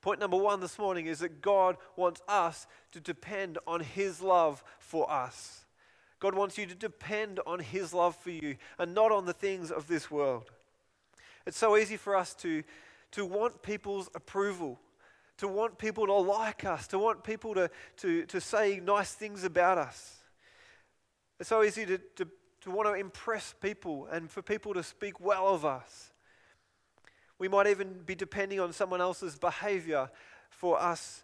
Point 0.01 0.19
number 0.19 0.37
one 0.37 0.59
this 0.59 0.79
morning 0.79 1.05
is 1.05 1.19
that 1.19 1.41
God 1.41 1.77
wants 1.95 2.21
us 2.27 2.65
to 2.91 2.99
depend 2.99 3.59
on 3.67 3.81
his 3.81 4.19
love 4.21 4.63
for 4.79 5.09
us. 5.11 5.65
God 6.19 6.33
wants 6.33 6.57
you 6.57 6.65
to 6.65 6.75
depend 6.75 7.39
on 7.45 7.59
his 7.59 7.93
love 7.93 8.15
for 8.15 8.31
you 8.31 8.55
and 8.79 8.95
not 8.95 9.11
on 9.11 9.25
the 9.25 9.33
things 9.33 9.71
of 9.71 9.87
this 9.87 10.09
world. 10.09 10.51
It's 11.45 11.57
so 11.57 11.77
easy 11.77 11.97
for 11.97 12.15
us 12.15 12.33
to, 12.35 12.63
to 13.11 13.25
want 13.25 13.61
people's 13.61 14.09
approval, 14.15 14.79
to 15.37 15.47
want 15.47 15.77
people 15.77 16.05
to 16.05 16.13
like 16.13 16.65
us, 16.65 16.87
to 16.87 16.99
want 16.99 17.23
people 17.23 17.53
to, 17.55 17.69
to, 17.97 18.25
to 18.25 18.41
say 18.41 18.79
nice 18.83 19.13
things 19.13 19.43
about 19.43 19.77
us. 19.77 20.17
It's 21.39 21.49
so 21.49 21.63
easy 21.63 21.85
to, 21.85 21.97
to, 21.97 22.27
to 22.61 22.71
want 22.71 22.87
to 22.87 22.93
impress 22.93 23.53
people 23.59 24.07
and 24.11 24.29
for 24.29 24.41
people 24.41 24.73
to 24.75 24.83
speak 24.83 25.19
well 25.19 25.47
of 25.47 25.65
us. 25.65 26.11
We 27.39 27.47
might 27.47 27.65
even 27.67 28.03
be 28.05 28.13
depending 28.13 28.59
on 28.59 28.71
someone 28.71 29.01
else's 29.01 29.35
behavior 29.35 30.11
for 30.51 30.79
us 30.79 31.23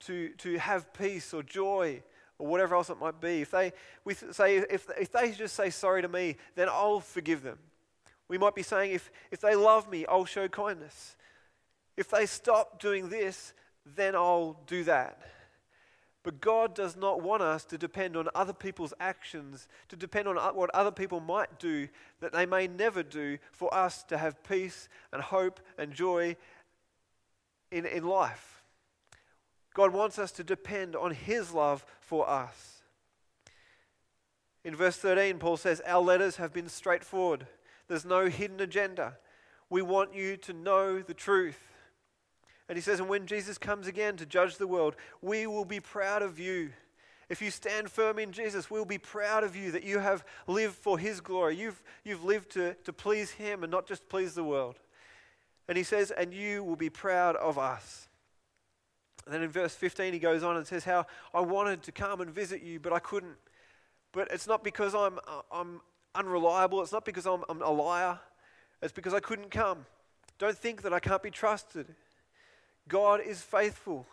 to, 0.00 0.28
to 0.38 0.58
have 0.58 0.92
peace 0.92 1.32
or 1.32 1.42
joy 1.42 2.02
or 2.38 2.46
whatever 2.46 2.74
else 2.74 2.90
it 2.90 3.00
might 3.00 3.20
be. 3.20 3.40
If 3.40 3.50
they, 3.50 3.72
we 4.04 4.12
say, 4.12 4.56
if, 4.56 4.86
if 5.00 5.10
they 5.10 5.32
just 5.32 5.54
say 5.54 5.70
sorry 5.70 6.02
to 6.02 6.08
me, 6.08 6.36
then 6.54 6.68
I'll 6.68 7.00
forgive 7.00 7.42
them. 7.42 7.58
We 8.28 8.38
might 8.38 8.54
be 8.54 8.62
saying, 8.62 8.92
if, 8.92 9.10
if 9.30 9.40
they 9.40 9.54
love 9.54 9.90
me, 9.90 10.04
I'll 10.06 10.24
show 10.24 10.48
kindness. 10.48 11.16
If 11.96 12.10
they 12.10 12.26
stop 12.26 12.80
doing 12.80 13.08
this, 13.08 13.52
then 13.94 14.14
I'll 14.14 14.60
do 14.66 14.84
that. 14.84 15.20
But 16.26 16.40
God 16.40 16.74
does 16.74 16.96
not 16.96 17.22
want 17.22 17.42
us 17.42 17.64
to 17.66 17.78
depend 17.78 18.16
on 18.16 18.28
other 18.34 18.52
people's 18.52 18.92
actions, 18.98 19.68
to 19.88 19.96
depend 19.96 20.26
on 20.26 20.36
what 20.56 20.74
other 20.74 20.90
people 20.90 21.20
might 21.20 21.60
do 21.60 21.86
that 22.18 22.32
they 22.32 22.46
may 22.46 22.66
never 22.66 23.04
do 23.04 23.38
for 23.52 23.72
us 23.72 24.02
to 24.04 24.18
have 24.18 24.42
peace 24.42 24.88
and 25.12 25.22
hope 25.22 25.60
and 25.78 25.92
joy 25.92 26.34
in, 27.70 27.86
in 27.86 28.04
life. 28.04 28.64
God 29.72 29.92
wants 29.92 30.18
us 30.18 30.32
to 30.32 30.42
depend 30.42 30.96
on 30.96 31.12
His 31.12 31.52
love 31.52 31.86
for 32.00 32.28
us. 32.28 32.82
In 34.64 34.74
verse 34.74 34.96
13, 34.96 35.38
Paul 35.38 35.56
says, 35.56 35.80
Our 35.86 36.02
letters 36.02 36.36
have 36.36 36.52
been 36.52 36.68
straightforward. 36.68 37.46
There's 37.88 38.04
no 38.04 38.28
hidden 38.28 38.60
agenda. 38.60 39.18
We 39.70 39.82
want 39.82 40.14
you 40.14 40.36
to 40.38 40.52
know 40.52 41.00
the 41.00 41.14
truth. 41.14 41.58
And 42.68 42.76
he 42.76 42.82
says, 42.82 43.00
And 43.00 43.08
when 43.08 43.26
Jesus 43.26 43.58
comes 43.58 43.86
again 43.86 44.16
to 44.16 44.26
judge 44.26 44.56
the 44.56 44.66
world, 44.66 44.96
we 45.22 45.46
will 45.46 45.64
be 45.64 45.80
proud 45.80 46.22
of 46.22 46.38
you. 46.38 46.70
If 47.28 47.42
you 47.42 47.50
stand 47.50 47.90
firm 47.90 48.18
in 48.18 48.30
Jesus, 48.30 48.70
we'll 48.70 48.84
be 48.84 48.98
proud 48.98 49.42
of 49.42 49.56
you 49.56 49.72
that 49.72 49.82
you 49.82 49.98
have 49.98 50.24
lived 50.46 50.76
for 50.76 50.98
his 50.98 51.20
glory. 51.20 51.56
You've, 51.56 51.82
you've 52.04 52.24
lived 52.24 52.50
to, 52.52 52.74
to 52.84 52.92
please 52.92 53.32
him 53.32 53.64
and 53.64 53.70
not 53.70 53.86
just 53.86 54.08
please 54.08 54.34
the 54.34 54.44
world. 54.44 54.78
And 55.68 55.76
he 55.76 55.82
says, 55.84 56.12
And 56.12 56.32
you 56.32 56.62
will 56.62 56.76
be 56.76 56.90
proud 56.90 57.34
of 57.36 57.58
us. 57.58 58.08
And 59.24 59.34
then 59.34 59.42
in 59.42 59.50
verse 59.50 59.74
15, 59.74 60.12
he 60.12 60.20
goes 60.20 60.44
on 60.44 60.56
and 60.56 60.66
says, 60.66 60.84
How 60.84 61.06
I 61.34 61.40
wanted 61.40 61.82
to 61.84 61.92
come 61.92 62.20
and 62.20 62.30
visit 62.30 62.62
you, 62.62 62.78
but 62.78 62.92
I 62.92 63.00
couldn't. 63.00 63.36
But 64.12 64.28
it's 64.30 64.46
not 64.46 64.62
because 64.62 64.94
I'm, 64.94 65.18
I'm 65.50 65.80
unreliable, 66.16 66.82
it's 66.82 66.92
not 66.92 67.04
because 67.04 67.26
I'm, 67.26 67.44
I'm 67.48 67.62
a 67.62 67.70
liar, 67.70 68.18
it's 68.82 68.92
because 68.92 69.14
I 69.14 69.20
couldn't 69.20 69.50
come. 69.50 69.86
Don't 70.38 70.56
think 70.56 70.82
that 70.82 70.92
I 70.92 71.00
can't 71.00 71.22
be 71.22 71.30
trusted. 71.30 71.94
God 72.88 73.20
is 73.20 73.40
faithful. 73.40 74.06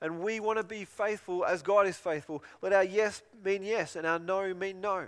And 0.00 0.20
we 0.20 0.38
want 0.40 0.58
to 0.58 0.64
be 0.64 0.84
faithful 0.84 1.44
as 1.44 1.62
God 1.62 1.86
is 1.86 1.96
faithful. 1.96 2.44
Let 2.62 2.72
our 2.72 2.84
yes 2.84 3.22
mean 3.44 3.64
yes 3.64 3.96
and 3.96 4.06
our 4.06 4.18
no 4.18 4.54
mean 4.54 4.80
no. 4.80 5.06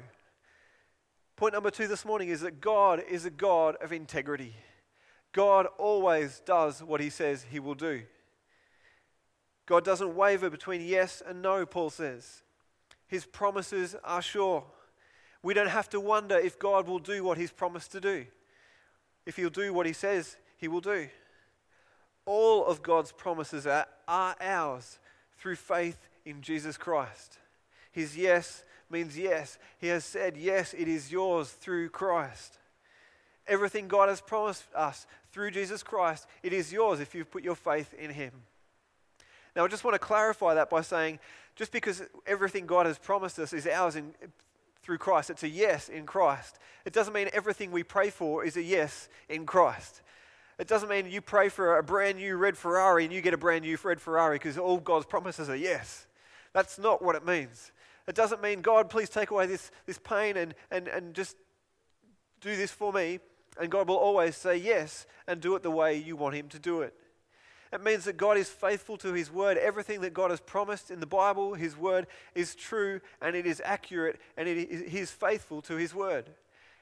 Point 1.36 1.54
number 1.54 1.70
two 1.70 1.86
this 1.86 2.04
morning 2.04 2.28
is 2.28 2.40
that 2.40 2.60
God 2.60 3.02
is 3.08 3.24
a 3.24 3.30
God 3.30 3.76
of 3.80 3.92
integrity. 3.92 4.54
God 5.32 5.66
always 5.78 6.42
does 6.44 6.82
what 6.82 7.00
he 7.00 7.08
says 7.08 7.46
he 7.48 7.60
will 7.60 7.74
do. 7.74 8.02
God 9.66 9.84
doesn't 9.84 10.16
waver 10.16 10.50
between 10.50 10.80
yes 10.80 11.22
and 11.24 11.40
no, 11.40 11.64
Paul 11.64 11.90
says. 11.90 12.42
His 13.06 13.24
promises 13.24 13.94
are 14.02 14.22
sure. 14.22 14.64
We 15.42 15.54
don't 15.54 15.68
have 15.68 15.88
to 15.90 16.00
wonder 16.00 16.36
if 16.36 16.58
God 16.58 16.86
will 16.86 16.98
do 16.98 17.24
what 17.24 17.38
he's 17.38 17.52
promised 17.52 17.92
to 17.92 18.00
do. 18.00 18.26
If 19.26 19.36
he'll 19.36 19.50
do 19.50 19.72
what 19.72 19.86
he 19.86 19.92
says 19.92 20.36
he 20.58 20.68
will 20.68 20.80
do 20.80 21.08
all 22.30 22.64
of 22.64 22.82
God's 22.82 23.10
promises 23.10 23.66
are, 23.66 23.86
are 24.06 24.36
ours 24.40 25.00
through 25.38 25.56
faith 25.56 26.08
in 26.24 26.42
Jesus 26.42 26.76
Christ. 26.76 27.38
His 27.90 28.16
yes 28.16 28.62
means 28.88 29.18
yes. 29.18 29.58
He 29.78 29.88
has 29.88 30.04
said, 30.04 30.36
Yes, 30.36 30.72
it 30.72 30.86
is 30.86 31.10
yours 31.10 31.50
through 31.50 31.88
Christ. 31.88 32.58
Everything 33.48 33.88
God 33.88 34.08
has 34.08 34.20
promised 34.20 34.64
us 34.74 35.08
through 35.32 35.50
Jesus 35.50 35.82
Christ, 35.82 36.26
it 36.42 36.52
is 36.52 36.72
yours 36.72 37.00
if 37.00 37.14
you've 37.14 37.30
put 37.30 37.42
your 37.42 37.56
faith 37.56 37.94
in 37.94 38.10
Him. 38.10 38.32
Now, 39.56 39.64
I 39.64 39.68
just 39.68 39.82
want 39.82 39.96
to 39.96 39.98
clarify 39.98 40.54
that 40.54 40.70
by 40.70 40.82
saying 40.82 41.18
just 41.56 41.72
because 41.72 42.02
everything 42.26 42.66
God 42.66 42.86
has 42.86 42.98
promised 42.98 43.40
us 43.40 43.52
is 43.52 43.66
ours 43.66 43.96
in, 43.96 44.14
through 44.90 44.98
Christ, 44.98 45.30
it's 45.30 45.44
a 45.44 45.48
yes 45.48 45.88
in 45.88 46.04
Christ. 46.04 46.58
It 46.84 46.92
doesn't 46.92 47.14
mean 47.14 47.28
everything 47.32 47.70
we 47.70 47.84
pray 47.84 48.10
for 48.10 48.44
is 48.44 48.56
a 48.56 48.62
yes 48.62 49.08
in 49.28 49.46
Christ. 49.46 50.02
It 50.58 50.66
doesn't 50.66 50.88
mean 50.88 51.08
you 51.08 51.20
pray 51.20 51.48
for 51.48 51.78
a 51.78 51.82
brand 51.84 52.18
new 52.18 52.36
red 52.36 52.58
Ferrari 52.58 53.04
and 53.04 53.12
you 53.12 53.20
get 53.20 53.32
a 53.32 53.38
brand 53.38 53.64
new 53.64 53.78
red 53.84 54.00
Ferrari 54.00 54.34
because 54.34 54.58
all 54.58 54.78
God's 54.78 55.06
promises 55.06 55.48
are 55.48 55.54
yes. 55.54 56.08
That's 56.54 56.76
not 56.76 57.02
what 57.02 57.14
it 57.14 57.24
means. 57.24 57.70
It 58.08 58.16
doesn't 58.16 58.42
mean, 58.42 58.62
God, 58.62 58.90
please 58.90 59.08
take 59.08 59.30
away 59.30 59.46
this, 59.46 59.70
this 59.86 60.00
pain 60.00 60.36
and, 60.36 60.56
and, 60.72 60.88
and 60.88 61.14
just 61.14 61.36
do 62.40 62.56
this 62.56 62.72
for 62.72 62.92
me. 62.92 63.20
And 63.60 63.70
God 63.70 63.86
will 63.86 63.94
always 63.94 64.34
say 64.34 64.56
yes 64.56 65.06
and 65.28 65.40
do 65.40 65.54
it 65.54 65.62
the 65.62 65.70
way 65.70 65.98
you 65.98 66.16
want 66.16 66.34
Him 66.34 66.48
to 66.48 66.58
do 66.58 66.80
it. 66.80 66.94
It 67.72 67.82
means 67.82 68.04
that 68.04 68.16
God 68.16 68.36
is 68.36 68.48
faithful 68.48 68.96
to 68.98 69.12
His 69.12 69.30
word. 69.30 69.56
Everything 69.56 70.00
that 70.00 70.14
God 70.14 70.30
has 70.30 70.40
promised 70.40 70.90
in 70.90 71.00
the 71.00 71.06
Bible, 71.06 71.54
His 71.54 71.76
word, 71.76 72.06
is 72.34 72.54
true 72.54 73.00
and 73.22 73.36
it 73.36 73.46
is 73.46 73.62
accurate 73.64 74.20
and 74.36 74.48
it 74.48 74.56
is, 74.58 74.92
He 74.92 74.98
is 74.98 75.10
faithful 75.10 75.62
to 75.62 75.76
His 75.76 75.94
word. 75.94 76.30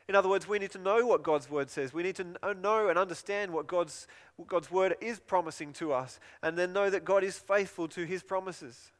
In 0.09 0.15
other 0.15 0.29
words, 0.31 0.49
we 0.49 0.59
need 0.59 0.71
to 0.71 0.79
know 0.79 1.05
what 1.05 1.23
God's 1.23 1.51
word 1.51 1.69
says. 1.69 1.93
We 1.93 2.03
need 2.03 2.17
to 2.17 2.25
know 2.63 2.89
and 2.89 2.99
understand 2.99 3.53
what 3.53 3.67
God's, 3.67 4.07
what 4.37 4.49
God's 4.49 4.71
word 4.71 4.97
is 5.03 5.21
promising 5.21 5.75
to 5.75 5.93
us, 5.93 6.19
and 6.43 6.57
then 6.57 6.73
know 6.73 6.89
that 6.89 7.05
God 7.05 7.23
is 7.23 7.39
faithful 7.39 7.89
to 7.89 8.05
his 8.05 8.23
promises. 8.23 8.91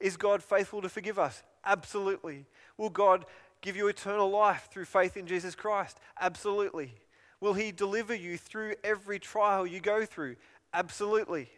Is 0.00 0.16
God 0.16 0.42
faithful 0.42 0.80
to 0.80 0.88
forgive 0.88 1.18
us? 1.18 1.42
Absolutely. 1.62 2.46
Will 2.78 2.88
God 2.88 3.26
give 3.60 3.76
you 3.76 3.88
eternal 3.88 4.30
life 4.30 4.68
through 4.70 4.86
faith 4.86 5.18
in 5.18 5.26
Jesus 5.26 5.54
Christ? 5.54 6.00
Absolutely. 6.18 6.94
Will 7.40 7.54
he 7.54 7.72
deliver 7.72 8.14
you 8.14 8.38
through 8.38 8.74
every 8.82 9.18
trial 9.18 9.66
you 9.66 9.80
go 9.80 10.06
through? 10.06 10.36
Absolutely. 10.74 11.48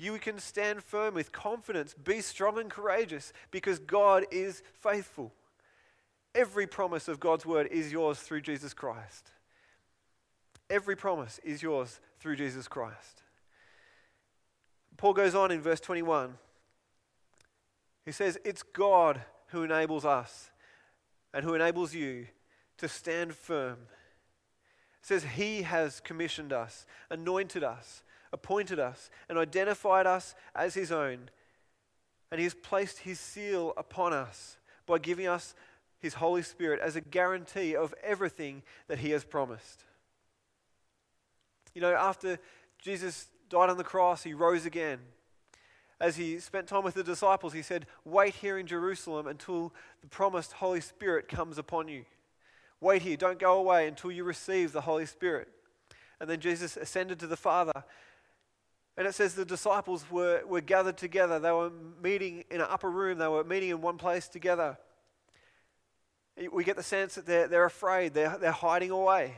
You 0.00 0.18
can 0.18 0.38
stand 0.38 0.82
firm 0.82 1.14
with 1.14 1.32
confidence, 1.32 1.94
be 1.94 2.20
strong 2.20 2.58
and 2.58 2.70
courageous 2.70 3.32
because 3.50 3.78
God 3.78 4.26
is 4.30 4.62
faithful. 4.74 5.32
Every 6.34 6.66
promise 6.66 7.08
of 7.08 7.20
God's 7.20 7.46
word 7.46 7.68
is 7.68 7.90
yours 7.92 8.18
through 8.18 8.42
Jesus 8.42 8.74
Christ. 8.74 9.30
Every 10.68 10.96
promise 10.96 11.40
is 11.42 11.62
yours 11.62 12.00
through 12.20 12.36
Jesus 12.36 12.68
Christ. 12.68 13.22
Paul 14.96 15.14
goes 15.14 15.34
on 15.34 15.50
in 15.50 15.60
verse 15.60 15.80
21. 15.80 16.34
He 18.04 18.12
says, 18.12 18.38
It's 18.44 18.62
God 18.62 19.22
who 19.48 19.62
enables 19.62 20.04
us 20.04 20.50
and 21.32 21.44
who 21.44 21.54
enables 21.54 21.94
you 21.94 22.26
to 22.78 22.88
stand 22.88 23.34
firm. 23.34 23.78
It 25.00 25.06
says, 25.06 25.24
He 25.24 25.62
has 25.62 26.00
commissioned 26.00 26.52
us, 26.52 26.86
anointed 27.10 27.64
us, 27.64 28.02
appointed 28.32 28.78
us, 28.78 29.10
and 29.28 29.38
identified 29.38 30.06
us 30.06 30.34
as 30.54 30.74
His 30.74 30.92
own. 30.92 31.30
And 32.30 32.38
He 32.38 32.44
has 32.44 32.54
placed 32.54 33.00
His 33.00 33.18
seal 33.20 33.72
upon 33.76 34.12
us 34.12 34.56
by 34.86 34.98
giving 34.98 35.26
us 35.26 35.54
his 36.00 36.14
Holy 36.14 36.42
Spirit 36.42 36.80
as 36.80 36.96
a 36.96 37.00
guarantee 37.00 37.74
of 37.74 37.94
everything 38.02 38.62
that 38.86 38.98
he 38.98 39.10
has 39.10 39.24
promised. 39.24 39.84
You 41.74 41.80
know, 41.80 41.94
after 41.94 42.38
Jesus 42.80 43.28
died 43.48 43.70
on 43.70 43.76
the 43.76 43.84
cross, 43.84 44.22
he 44.22 44.34
rose 44.34 44.64
again. 44.64 44.98
As 46.00 46.16
he 46.16 46.38
spent 46.38 46.68
time 46.68 46.84
with 46.84 46.94
the 46.94 47.02
disciples, 47.02 47.52
he 47.52 47.62
said, 47.62 47.86
Wait 48.04 48.36
here 48.36 48.58
in 48.58 48.66
Jerusalem 48.66 49.26
until 49.26 49.74
the 50.00 50.06
promised 50.06 50.52
Holy 50.52 50.80
Spirit 50.80 51.28
comes 51.28 51.58
upon 51.58 51.88
you. 51.88 52.04
Wait 52.80 53.02
here, 53.02 53.16
don't 53.16 53.40
go 53.40 53.58
away 53.58 53.88
until 53.88 54.12
you 54.12 54.22
receive 54.22 54.70
the 54.70 54.82
Holy 54.82 55.06
Spirit. 55.06 55.48
And 56.20 56.30
then 56.30 56.38
Jesus 56.38 56.76
ascended 56.76 57.18
to 57.20 57.26
the 57.26 57.36
Father. 57.36 57.84
And 58.98 59.06
it 59.06 59.14
says 59.14 59.32
the 59.32 59.46
disciples 59.46 60.04
were, 60.10 60.42
were 60.46 60.60
gathered 60.60 60.98
together. 60.98 61.38
They 61.38 61.52
were 61.52 61.70
meeting 62.02 62.44
in 62.50 62.60
an 62.60 62.66
upper 62.68 62.90
room, 62.90 63.16
they 63.16 63.28
were 63.28 63.44
meeting 63.44 63.70
in 63.70 63.80
one 63.80 63.96
place 63.96 64.28
together 64.28 64.76
we 66.52 66.64
get 66.64 66.76
the 66.76 66.82
sense 66.82 67.14
that 67.16 67.26
they're, 67.26 67.48
they're 67.48 67.64
afraid, 67.64 68.14
they're, 68.14 68.36
they're 68.38 68.52
hiding 68.52 68.90
away. 68.90 69.34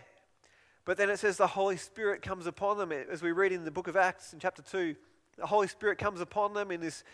But 0.85 0.97
then 0.97 1.11
it 1.11 1.19
says 1.19 1.37
the 1.37 1.47
Holy 1.47 1.77
Spirit 1.77 2.23
comes 2.23 2.47
upon 2.47 2.79
them. 2.79 2.93
As 2.93 3.23
we 3.23 3.33
read 3.33 3.53
in 3.53 3.65
the 3.65 3.71
book 3.71 3.89
of 3.89 3.97
Acts 3.97 4.33
in 4.33 4.39
chapter 4.39 4.63
2, 4.63 4.95
the 5.39 5.47
Holy 5.47 5.69
Spirit 5.69 5.99
comes 5.99 6.21
upon 6.21 6.53
them 6.53 6.71
in 6.71 6.81
this 6.81 7.05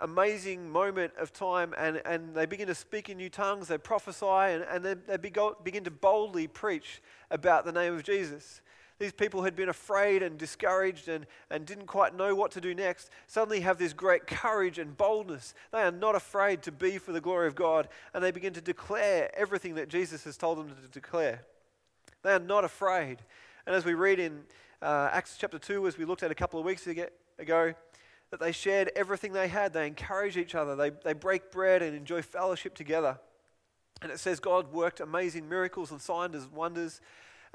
amazing 0.00 0.68
moment 0.70 1.12
of 1.18 1.32
time 1.32 1.74
and, 1.78 2.02
and 2.04 2.34
they 2.34 2.44
begin 2.44 2.66
to 2.66 2.74
speak 2.74 3.08
in 3.08 3.16
new 3.16 3.30
tongues, 3.30 3.68
they 3.68 3.78
prophesy, 3.78 4.26
and, 4.26 4.62
and 4.70 4.84
they, 4.84 4.94
they 4.94 5.16
begin 5.16 5.84
to 5.84 5.90
boldly 5.90 6.46
preach 6.46 7.00
about 7.30 7.64
the 7.64 7.72
name 7.72 7.94
of 7.94 8.02
Jesus 8.02 8.60
these 8.98 9.12
people 9.12 9.42
had 9.42 9.54
been 9.54 9.68
afraid 9.68 10.22
and 10.22 10.38
discouraged 10.38 11.08
and, 11.08 11.26
and 11.50 11.66
didn't 11.66 11.86
quite 11.86 12.16
know 12.16 12.34
what 12.34 12.50
to 12.52 12.60
do 12.60 12.74
next, 12.74 13.10
suddenly 13.26 13.60
have 13.60 13.78
this 13.78 13.92
great 13.92 14.26
courage 14.26 14.78
and 14.78 14.96
boldness. 14.96 15.54
They 15.72 15.82
are 15.82 15.92
not 15.92 16.14
afraid 16.14 16.62
to 16.62 16.72
be 16.72 16.98
for 16.98 17.12
the 17.12 17.20
glory 17.20 17.46
of 17.46 17.54
God, 17.54 17.88
and 18.14 18.24
they 18.24 18.30
begin 18.30 18.54
to 18.54 18.60
declare 18.60 19.30
everything 19.36 19.74
that 19.74 19.88
Jesus 19.88 20.24
has 20.24 20.36
told 20.36 20.58
them 20.58 20.68
to 20.68 20.88
declare. 20.88 21.42
They 22.22 22.32
are 22.32 22.38
not 22.38 22.64
afraid. 22.64 23.18
And 23.66 23.74
as 23.76 23.84
we 23.84 23.94
read 23.94 24.18
in 24.18 24.44
uh, 24.80 25.10
Acts 25.12 25.36
chapter 25.38 25.58
2, 25.58 25.86
as 25.86 25.98
we 25.98 26.04
looked 26.04 26.22
at 26.22 26.30
a 26.30 26.34
couple 26.34 26.58
of 26.58 26.64
weeks 26.66 26.86
ago, 26.86 27.74
that 28.30 28.40
they 28.40 28.52
shared 28.52 28.90
everything 28.96 29.32
they 29.32 29.48
had. 29.48 29.72
They 29.72 29.86
encourage 29.86 30.36
each 30.36 30.54
other. 30.54 30.74
They, 30.74 30.90
they 30.90 31.12
break 31.12 31.50
bread 31.52 31.82
and 31.82 31.96
enjoy 31.96 32.22
fellowship 32.22 32.74
together. 32.74 33.18
And 34.02 34.10
it 34.10 34.18
says 34.18 34.40
God 34.40 34.72
worked 34.72 35.00
amazing 35.00 35.48
miracles 35.48 35.90
and 35.90 36.00
signs 36.00 36.34
and 36.34 36.52
wonders 36.52 37.00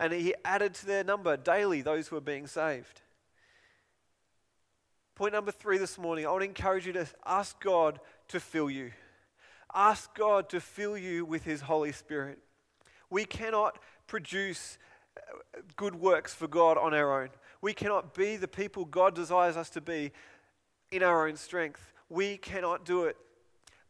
and 0.02 0.12
he 0.12 0.34
added 0.44 0.74
to 0.74 0.88
their 0.88 1.04
number 1.04 1.38
daily 1.38 1.84
those 1.84 2.08
who 2.08 2.16
were 2.16 2.22
being 2.22 2.48
saved. 2.48 3.02
Point 5.14 5.34
number 5.34 5.52
three 5.52 5.78
this 5.78 6.00
morning 6.00 6.26
I 6.26 6.32
want 6.32 6.42
to 6.42 6.48
encourage 6.48 6.88
you 6.88 6.94
to 6.94 7.06
ask 7.24 7.62
God 7.62 8.00
to 8.30 8.40
fill 8.40 8.70
you. 8.70 8.92
Ask 9.74 10.14
God 10.16 10.50
to 10.50 10.60
fill 10.60 10.98
you 10.98 11.24
with 11.24 11.46
His 11.46 11.62
Holy 11.62 11.92
Spirit. 11.92 12.40
We 13.12 13.26
cannot 13.26 13.78
produce 14.08 14.80
uh, 15.16 15.60
good 15.76 15.94
works 15.94 16.34
for 16.34 16.48
God 16.48 16.80
on 16.80 16.96
our 16.96 17.22
own. 17.22 17.30
We 17.62 17.74
cannot 17.74 18.16
be 18.16 18.38
the 18.38 18.48
people 18.48 18.86
God 18.86 19.14
desires 19.14 19.56
us 19.56 19.70
to 19.70 19.82
be 19.82 20.12
in 20.92 21.04
our 21.04 21.28
own 21.28 21.36
strength. 21.36 21.94
We 22.10 22.38
cannot 22.38 22.86
do 22.86 23.04
it. 23.04 23.18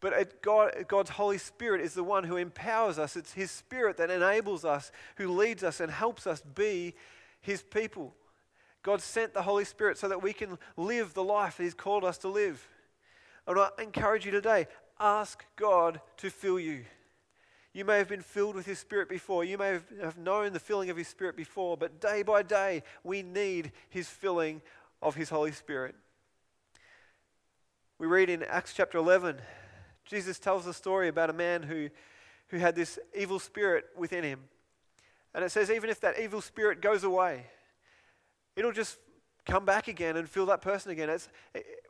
But 0.01 0.41
God, 0.41 0.73
God's 0.87 1.11
Holy 1.11 1.37
Spirit 1.37 1.79
is 1.79 1.93
the 1.93 2.03
one 2.03 2.23
who 2.23 2.35
empowers 2.35 2.97
us. 2.97 3.15
It's 3.15 3.33
His 3.33 3.51
Spirit 3.51 3.97
that 3.97 4.09
enables 4.09 4.65
us, 4.65 4.91
who 5.15 5.31
leads 5.31 5.63
us 5.63 5.79
and 5.79 5.91
helps 5.91 6.25
us 6.25 6.41
be 6.41 6.95
His 7.39 7.61
people. 7.61 8.15
God 8.81 8.99
sent 8.99 9.35
the 9.35 9.43
Holy 9.43 9.63
Spirit 9.63 9.99
so 9.99 10.09
that 10.09 10.23
we 10.23 10.33
can 10.33 10.57
live 10.75 11.13
the 11.13 11.23
life 11.23 11.57
that 11.57 11.63
He's 11.63 11.75
called 11.75 12.03
us 12.03 12.17
to 12.19 12.29
live. 12.29 12.67
And 13.45 13.59
I 13.59 13.69
encourage 13.79 14.25
you 14.25 14.31
today 14.31 14.67
ask 14.99 15.45
God 15.55 16.01
to 16.17 16.31
fill 16.31 16.59
you. 16.59 16.85
You 17.73 17.85
may 17.85 17.99
have 17.99 18.09
been 18.09 18.21
filled 18.21 18.55
with 18.55 18.65
His 18.65 18.79
Spirit 18.79 19.07
before. 19.07 19.43
You 19.43 19.59
may 19.59 19.79
have 20.01 20.17
known 20.17 20.51
the 20.51 20.59
filling 20.59 20.89
of 20.89 20.97
His 20.97 21.07
Spirit 21.07 21.37
before, 21.37 21.77
but 21.77 22.01
day 22.01 22.23
by 22.23 22.41
day, 22.41 22.81
we 23.03 23.21
need 23.21 23.71
His 23.89 24.09
filling 24.09 24.63
of 24.99 25.13
His 25.13 25.29
Holy 25.29 25.51
Spirit. 25.51 25.93
We 27.99 28.07
read 28.07 28.31
in 28.31 28.41
Acts 28.41 28.73
chapter 28.73 28.97
11 28.97 29.37
Jesus 30.11 30.39
tells 30.39 30.67
a 30.67 30.73
story 30.73 31.07
about 31.07 31.29
a 31.29 31.33
man 31.33 31.63
who, 31.63 31.89
who 32.49 32.57
had 32.57 32.75
this 32.75 32.99
evil 33.17 33.39
spirit 33.39 33.85
within 33.95 34.25
him. 34.25 34.41
And 35.33 35.41
it 35.41 35.51
says, 35.51 35.71
even 35.71 35.89
if 35.89 36.01
that 36.01 36.19
evil 36.19 36.41
spirit 36.41 36.81
goes 36.81 37.05
away, 37.05 37.45
it'll 38.57 38.73
just 38.73 38.97
come 39.45 39.63
back 39.63 39.87
again 39.87 40.17
and 40.17 40.27
fill 40.29 40.47
that 40.47 40.61
person 40.61 40.91
again. 40.91 41.09
It's, 41.09 41.29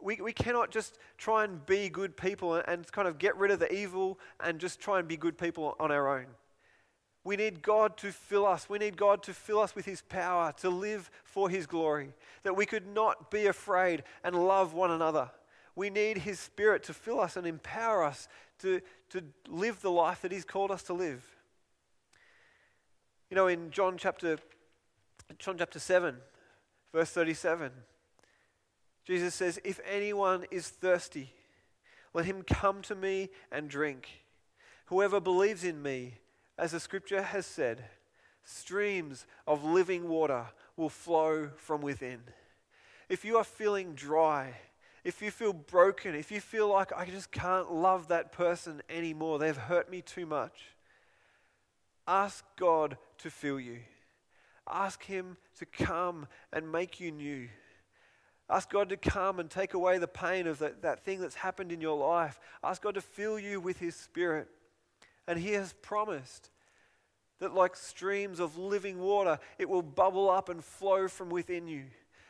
we, 0.03 0.21
we 0.21 0.33
cannot 0.33 0.69
just 0.69 0.99
try 1.17 1.45
and 1.45 1.65
be 1.65 1.89
good 1.89 2.15
people 2.15 2.53
and, 2.53 2.63
and 2.67 2.91
kind 2.91 3.07
of 3.07 3.17
get 3.17 3.35
rid 3.37 3.49
of 3.49 3.57
the 3.57 3.73
evil 3.73 4.19
and 4.39 4.59
just 4.59 4.79
try 4.79 4.99
and 4.99 5.07
be 5.07 5.17
good 5.17 5.35
people 5.35 5.75
on 5.79 5.91
our 5.91 6.15
own. 6.15 6.27
We 7.23 7.35
need 7.37 7.63
God 7.63 7.97
to 7.97 8.11
fill 8.11 8.45
us. 8.45 8.69
We 8.69 8.77
need 8.77 8.97
God 8.97 9.23
to 9.23 9.33
fill 9.33 9.57
us 9.59 9.73
with 9.73 9.85
His 9.85 10.03
power 10.03 10.53
to 10.57 10.69
live 10.69 11.09
for 11.23 11.49
His 11.49 11.65
glory. 11.65 12.13
That 12.43 12.55
we 12.55 12.67
could 12.67 12.85
not 12.85 13.31
be 13.31 13.47
afraid 13.47 14.03
and 14.23 14.35
love 14.35 14.75
one 14.75 14.91
another. 14.91 15.31
We 15.75 15.89
need 15.89 16.19
His 16.19 16.39
Spirit 16.39 16.83
to 16.83 16.93
fill 16.93 17.19
us 17.19 17.37
and 17.37 17.47
empower 17.47 18.03
us 18.03 18.27
to, 18.59 18.81
to 19.09 19.23
live 19.47 19.81
the 19.81 19.91
life 19.91 20.21
that 20.21 20.31
He's 20.31 20.45
called 20.45 20.71
us 20.71 20.83
to 20.83 20.93
live. 20.93 21.25
You 23.29 23.35
know, 23.35 23.47
in 23.47 23.71
John 23.71 23.97
chapter, 23.97 24.37
John 25.39 25.57
chapter 25.57 25.79
7, 25.79 26.17
verse 26.93 27.11
37, 27.11 27.71
Jesus 29.05 29.33
says, 29.33 29.59
If 29.63 29.79
anyone 29.89 30.45
is 30.51 30.67
thirsty, 30.67 31.33
let 32.13 32.25
him 32.25 32.43
come 32.43 32.81
to 32.83 32.95
me 32.95 33.29
and 33.51 33.69
drink. 33.69 34.09
Whoever 34.87 35.19
believes 35.19 35.63
in 35.63 35.81
me, 35.81 36.15
as 36.57 36.71
the 36.71 36.79
scripture 36.79 37.21
has 37.21 37.45
said, 37.45 37.85
streams 38.43 39.25
of 39.47 39.63
living 39.63 40.09
water 40.09 40.47
will 40.75 40.89
flow 40.89 41.49
from 41.55 41.81
within. 41.81 42.19
If 43.07 43.23
you 43.23 43.37
are 43.37 43.43
feeling 43.43 43.93
dry, 43.93 44.55
if 45.03 45.21
you 45.21 45.31
feel 45.31 45.53
broken, 45.53 46.13
if 46.15 46.31
you 46.31 46.39
feel 46.39 46.67
like 46.67 46.91
I 46.95 47.05
just 47.05 47.31
can't 47.31 47.71
love 47.73 48.09
that 48.09 48.31
person 48.31 48.81
anymore, 48.89 49.39
they've 49.39 49.57
hurt 49.57 49.89
me 49.89 50.01
too 50.01 50.25
much, 50.25 50.75
ask 52.07 52.45
God 52.55 52.97
to 53.19 53.29
fill 53.29 53.59
you. 53.59 53.79
Ask 54.69 55.03
Him 55.03 55.37
to 55.57 55.65
come 55.65 56.27
and 56.53 56.71
make 56.71 56.99
you 56.99 57.11
new. 57.11 57.49
Ask 58.49 58.69
God 58.69 58.89
to 58.89 58.97
come 58.97 59.39
and 59.39 59.49
take 59.49 59.73
away 59.73 59.97
the 59.97 60.07
pain 60.07 60.45
of 60.45 60.59
that, 60.59 60.81
that 60.83 61.03
thing 61.03 61.19
that's 61.19 61.35
happened 61.35 61.71
in 61.71 61.81
your 61.81 61.97
life. 61.97 62.39
Ask 62.63 62.83
God 62.83 62.95
to 62.95 63.01
fill 63.01 63.39
you 63.39 63.59
with 63.59 63.79
His 63.79 63.95
Spirit. 63.95 64.47
And 65.27 65.39
He 65.39 65.53
has 65.53 65.73
promised 65.81 66.51
that, 67.39 67.55
like 67.55 67.75
streams 67.75 68.39
of 68.39 68.57
living 68.57 68.99
water, 68.99 69.39
it 69.57 69.67
will 69.67 69.81
bubble 69.81 70.29
up 70.29 70.47
and 70.47 70.63
flow 70.63 71.07
from 71.07 71.29
within 71.29 71.67
you 71.67 71.85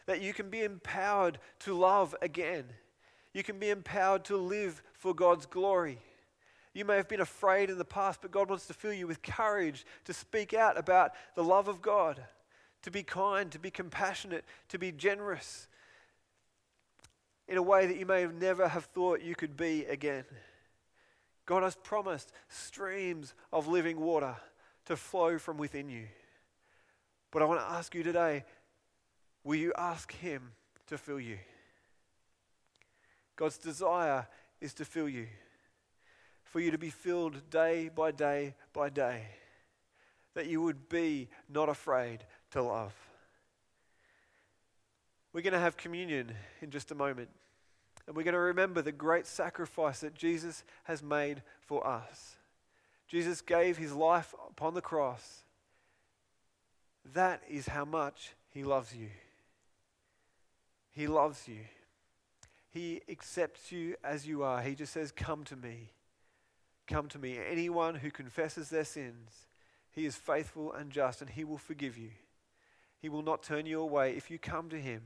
that 0.05 0.21
you 0.21 0.33
can 0.33 0.49
be 0.49 0.63
empowered 0.63 1.39
to 1.59 1.73
love 1.73 2.15
again. 2.21 2.65
You 3.33 3.43
can 3.43 3.59
be 3.59 3.69
empowered 3.69 4.25
to 4.25 4.37
live 4.37 4.81
for 4.93 5.13
God's 5.13 5.45
glory. 5.45 5.99
You 6.73 6.85
may 6.85 6.95
have 6.95 7.09
been 7.09 7.21
afraid 7.21 7.69
in 7.69 7.77
the 7.77 7.85
past, 7.85 8.21
but 8.21 8.31
God 8.31 8.49
wants 8.49 8.67
to 8.67 8.73
fill 8.73 8.93
you 8.93 9.07
with 9.07 9.21
courage 9.21 9.85
to 10.05 10.13
speak 10.13 10.53
out 10.53 10.77
about 10.77 11.11
the 11.35 11.43
love 11.43 11.67
of 11.67 11.81
God, 11.81 12.23
to 12.83 12.91
be 12.91 13.03
kind, 13.03 13.51
to 13.51 13.59
be 13.59 13.71
compassionate, 13.71 14.45
to 14.69 14.79
be 14.79 14.91
generous 14.91 15.67
in 17.47 17.57
a 17.57 17.61
way 17.61 17.85
that 17.85 17.97
you 17.97 18.05
may 18.05 18.21
have 18.21 18.33
never 18.33 18.67
have 18.69 18.85
thought 18.85 19.21
you 19.21 19.35
could 19.35 19.57
be 19.57 19.83
again. 19.85 20.23
God 21.45 21.63
has 21.63 21.75
promised 21.75 22.31
streams 22.47 23.33
of 23.51 23.67
living 23.67 23.99
water 23.99 24.37
to 24.85 24.95
flow 24.95 25.37
from 25.37 25.57
within 25.57 25.89
you. 25.89 26.07
But 27.31 27.41
I 27.41 27.45
want 27.45 27.59
to 27.59 27.65
ask 27.65 27.93
you 27.93 28.03
today 28.03 28.45
Will 29.43 29.55
you 29.55 29.73
ask 29.77 30.11
Him 30.11 30.51
to 30.87 30.97
fill 30.97 31.19
you? 31.19 31.37
God's 33.35 33.57
desire 33.57 34.27
is 34.59 34.73
to 34.75 34.85
fill 34.85 35.09
you, 35.09 35.27
for 36.43 36.59
you 36.59 36.71
to 36.71 36.77
be 36.77 36.89
filled 36.89 37.49
day 37.49 37.89
by 37.93 38.11
day 38.11 38.53
by 38.73 38.89
day, 38.89 39.23
that 40.35 40.47
you 40.47 40.61
would 40.61 40.89
be 40.89 41.29
not 41.49 41.69
afraid 41.69 42.23
to 42.51 42.61
love. 42.61 42.93
We're 45.33 45.41
going 45.41 45.53
to 45.53 45.59
have 45.59 45.77
communion 45.77 46.33
in 46.61 46.69
just 46.69 46.91
a 46.91 46.95
moment, 46.95 47.29
and 48.05 48.15
we're 48.15 48.23
going 48.23 48.33
to 48.33 48.39
remember 48.39 48.81
the 48.81 48.91
great 48.91 49.25
sacrifice 49.25 50.01
that 50.01 50.13
Jesus 50.13 50.63
has 50.83 51.01
made 51.01 51.41
for 51.61 51.87
us. 51.87 52.35
Jesus 53.07 53.41
gave 53.41 53.77
his 53.77 53.93
life 53.93 54.35
upon 54.49 54.73
the 54.73 54.81
cross. 54.81 55.43
That 57.13 57.41
is 57.49 57.67
how 57.67 57.85
much 57.85 58.33
he 58.51 58.63
loves 58.63 58.95
you. 58.95 59.07
He 60.91 61.07
loves 61.07 61.47
you. 61.47 61.59
He 62.69 63.01
accepts 63.09 63.71
you 63.71 63.95
as 64.03 64.27
you 64.27 64.43
are. 64.43 64.61
He 64.61 64.75
just 64.75 64.93
says, 64.93 65.11
Come 65.11 65.43
to 65.45 65.55
me. 65.55 65.91
Come 66.87 67.07
to 67.09 67.19
me. 67.19 67.37
Anyone 67.37 67.95
who 67.95 68.11
confesses 68.11 68.69
their 68.69 68.85
sins, 68.85 69.47
He 69.91 70.05
is 70.05 70.15
faithful 70.15 70.71
and 70.73 70.91
just, 70.91 71.21
and 71.21 71.29
He 71.29 71.43
will 71.43 71.57
forgive 71.57 71.97
you. 71.97 72.11
He 72.99 73.09
will 73.09 73.23
not 73.23 73.43
turn 73.43 73.65
you 73.65 73.81
away. 73.81 74.15
If 74.15 74.29
you 74.29 74.37
come 74.37 74.69
to 74.69 74.79
Him 74.79 75.03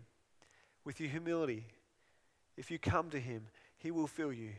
with 0.83 0.99
your 0.99 1.09
humility, 1.09 1.65
if 2.57 2.69
you 2.69 2.77
come 2.77 3.09
to 3.09 3.19
Him, 3.19 3.47
He 3.77 3.91
will 3.91 4.07
fill 4.07 4.33
you. 4.33 4.51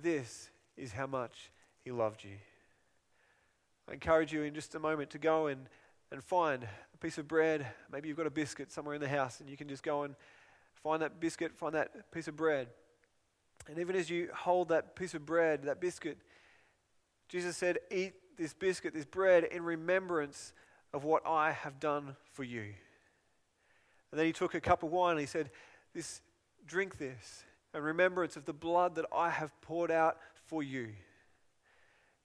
This 0.00 0.50
is 0.76 0.92
how 0.92 1.06
much 1.06 1.50
He 1.84 1.90
loved 1.90 2.24
you. 2.24 2.38
I 3.88 3.94
encourage 3.94 4.32
you 4.32 4.42
in 4.42 4.54
just 4.54 4.74
a 4.74 4.80
moment 4.80 5.10
to 5.10 5.18
go 5.18 5.48
and 5.48 5.68
and 6.12 6.22
find 6.22 6.62
a 6.62 6.96
piece 6.98 7.16
of 7.16 7.26
bread. 7.26 7.66
Maybe 7.90 8.06
you've 8.06 8.18
got 8.18 8.26
a 8.26 8.30
biscuit 8.30 8.70
somewhere 8.70 8.94
in 8.94 9.00
the 9.00 9.08
house, 9.08 9.40
and 9.40 9.48
you 9.48 9.56
can 9.56 9.66
just 9.66 9.82
go 9.82 10.02
and 10.02 10.14
find 10.82 11.00
that 11.02 11.18
biscuit, 11.18 11.56
find 11.56 11.74
that 11.74 12.12
piece 12.12 12.28
of 12.28 12.36
bread. 12.36 12.68
And 13.68 13.78
even 13.78 13.96
as 13.96 14.10
you 14.10 14.28
hold 14.34 14.68
that 14.68 14.94
piece 14.94 15.14
of 15.14 15.24
bread, 15.24 15.62
that 15.64 15.80
biscuit, 15.80 16.18
Jesus 17.28 17.56
said, 17.56 17.78
Eat 17.90 18.12
this 18.36 18.52
biscuit, 18.52 18.92
this 18.92 19.06
bread, 19.06 19.44
in 19.44 19.64
remembrance 19.64 20.52
of 20.92 21.04
what 21.04 21.26
I 21.26 21.52
have 21.52 21.80
done 21.80 22.16
for 22.32 22.44
you. 22.44 22.74
And 24.10 24.18
then 24.18 24.26
he 24.26 24.32
took 24.32 24.54
a 24.54 24.60
cup 24.60 24.82
of 24.82 24.90
wine 24.90 25.12
and 25.12 25.20
he 25.20 25.26
said, 25.26 25.50
This 25.94 26.20
drink 26.66 26.98
this 26.98 27.44
in 27.74 27.82
remembrance 27.82 28.36
of 28.36 28.44
the 28.44 28.52
blood 28.52 28.96
that 28.96 29.06
I 29.16 29.30
have 29.30 29.58
poured 29.62 29.90
out 29.90 30.18
for 30.46 30.62
you. 30.62 30.88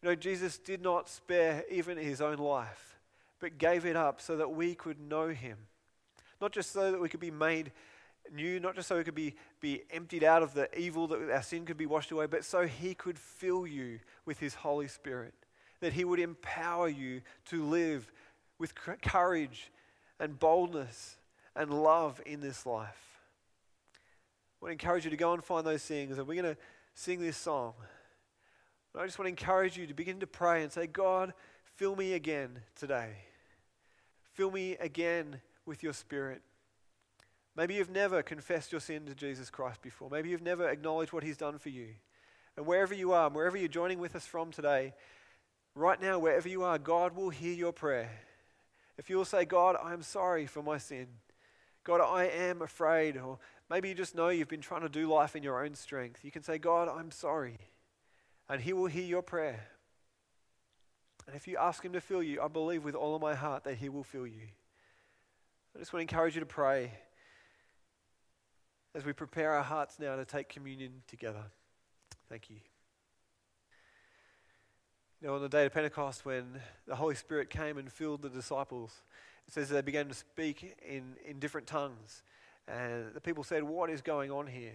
You 0.02 0.10
know, 0.10 0.16
Jesus 0.16 0.58
did 0.58 0.82
not 0.82 1.08
spare 1.08 1.64
even 1.72 1.98
his 1.98 2.20
own 2.20 2.38
life 2.38 2.97
but 3.40 3.58
gave 3.58 3.86
it 3.86 3.96
up 3.96 4.22
so 4.22 4.38
that 4.38 4.52
we 4.52 4.76
could 4.76 5.00
know 5.00 5.30
him. 5.30 5.58
Not 6.42 6.52
just 6.52 6.72
so 6.72 6.92
that 6.92 7.00
we 7.00 7.10
could 7.10 7.20
be 7.20 7.32
made 7.32 7.72
new, 8.34 8.60
not 8.60 8.76
just 8.76 8.88
so 8.88 8.98
we 8.98 9.04
could 9.04 9.16
be, 9.16 9.36
be 9.62 9.84
emptied 9.92 10.24
out 10.24 10.44
of 10.44 10.54
the 10.54 10.78
evil 10.78 11.08
that 11.08 11.32
our 11.32 11.42
sin 11.42 11.66
could 11.66 11.78
be 11.78 11.86
washed 11.86 12.12
away, 12.12 12.26
but 12.26 12.44
so 12.44 12.68
he 12.68 12.94
could 12.94 13.18
fill 13.18 13.66
you 13.66 14.00
with 14.26 14.40
his 14.40 14.54
Holy 14.54 14.88
Spirit. 14.88 15.34
That 15.80 15.94
he 15.94 16.04
would 16.04 16.20
empower 16.20 16.90
you 16.90 17.22
to 17.46 17.64
live 17.64 18.12
with 18.58 18.74
courage 18.76 19.72
and 20.20 20.40
boldness 20.40 21.18
and 21.56 21.72
love 21.72 22.22
in 22.26 22.42
this 22.42 22.66
life. 22.66 23.22
I 24.60 24.66
want 24.66 24.80
to 24.80 24.86
encourage 24.86 25.06
you 25.06 25.12
to 25.12 25.18
go 25.18 25.34
and 25.34 25.44
find 25.44 25.66
those 25.66 25.84
things, 25.84 26.18
and 26.18 26.28
we're 26.28 26.42
going 26.42 26.56
to 26.56 26.62
sing 26.96 27.20
this 27.20 27.38
song. 27.38 27.74
I 28.96 29.06
just 29.06 29.20
want 29.20 29.28
to 29.28 29.30
encourage 29.30 29.78
you 29.78 29.86
to 29.86 29.94
begin 29.94 30.20
to 30.22 30.28
pray 30.28 30.64
and 30.64 30.72
say, 30.72 30.88
God, 30.88 31.34
fill 31.76 31.96
me 31.96 32.14
again 32.14 32.62
today. 32.76 33.14
Fill 34.38 34.52
me 34.52 34.78
again 34.80 35.42
with 35.66 35.82
your 35.82 35.94
spirit. 35.94 36.44
Maybe 37.56 37.74
you've 37.74 37.90
never 37.90 38.22
confessed 38.22 38.72
your 38.72 38.80
sin 38.80 39.08
to 39.08 39.16
Jesus 39.16 39.50
Christ 39.50 39.82
before. 39.82 40.12
Maybe 40.12 40.30
you've 40.30 40.44
never 40.44 40.70
acknowledged 40.70 41.12
what 41.12 41.24
he's 41.24 41.38
done 41.38 41.58
for 41.58 41.70
you. 41.70 41.88
And 42.56 42.68
wherever 42.68 42.94
you 42.94 43.14
are, 43.14 43.32
wherever 43.32 43.58
you're 43.58 43.68
joining 43.68 43.98
with 43.98 44.16
us 44.16 44.28
from 44.28 44.52
today, 44.52 44.94
right 45.74 46.00
now, 46.00 46.20
wherever 46.20 46.48
you 46.48 46.62
are, 46.62 46.78
God 46.78 47.16
will 47.16 47.32
hear 47.32 47.52
your 47.52 47.72
prayer. 47.72 48.12
If 48.96 49.10
you'll 49.10 49.26
say, 49.26 49.44
God, 49.44 49.76
I 49.84 49.94
am 49.94 50.04
sorry 50.04 50.46
for 50.46 50.62
my 50.62 50.78
sin. 50.78 51.08
God, 51.84 52.00
I 52.00 52.26
am 52.26 52.62
afraid. 52.62 53.18
Or 53.18 53.40
maybe 53.72 53.90
you 53.90 53.96
just 53.96 54.14
know 54.14 54.30
you've 54.30 54.48
been 54.48 54.62
trying 54.62 54.82
to 54.82 54.90
do 54.90 55.12
life 55.12 55.36
in 55.36 55.42
your 55.42 55.66
own 55.66 55.74
strength. 55.74 56.24
You 56.24 56.30
can 56.30 56.44
say, 56.44 56.60
God, 56.60 56.90
I'm 56.90 57.10
sorry. 57.10 57.58
And 58.48 58.62
He 58.62 58.72
will 58.72 58.86
hear 58.86 59.04
your 59.04 59.24
prayer. 59.24 59.66
And 61.28 61.36
if 61.36 61.48
you 61.48 61.58
ask 61.58 61.84
Him 61.84 61.94
to 61.94 62.02
fill 62.02 62.24
you, 62.24 62.42
I 62.42 62.48
believe 62.48 62.84
with 62.84 62.96
all 62.96 63.16
of 63.16 63.22
my 63.22 63.36
heart 63.36 63.66
that 63.66 63.76
He 63.76 63.90
will 63.90 64.04
fill 64.04 64.26
you. 64.26 64.48
I 65.76 65.80
just 65.80 65.94
want 65.94 66.08
to 66.08 66.14
encourage 66.16 66.36
you 66.36 66.40
to 66.40 66.46
pray 66.46 66.92
as 68.96 69.06
we 69.06 69.14
prepare 69.14 69.52
our 69.52 69.64
hearts 69.64 70.00
now 70.00 70.16
to 70.16 70.26
take 70.26 70.50
communion 70.50 71.04
together. 71.08 71.44
Thank 72.30 72.50
you. 72.50 72.58
You 75.22 75.28
know, 75.28 75.36
on 75.36 75.42
the 75.42 75.50
day 75.50 75.66
of 75.66 75.74
Pentecost, 75.74 76.26
when 76.26 76.62
the 76.88 76.96
Holy 76.96 77.16
Spirit 77.16 77.50
came 77.50 77.78
and 77.78 77.92
filled 77.92 78.22
the 78.22 78.30
disciples, 78.30 79.04
it 79.48 79.54
says 79.54 79.70
they 79.70 79.82
began 79.82 80.08
to 80.08 80.14
speak 80.14 80.76
in, 80.88 81.16
in 81.28 81.40
different 81.40 81.68
tongues. 81.68 82.24
And 82.68 83.14
the 83.14 83.22
people 83.22 83.44
said, 83.44 83.64
What 83.64 83.90
is 83.90 84.02
going 84.02 84.32
on 84.32 84.48
here? 84.48 84.74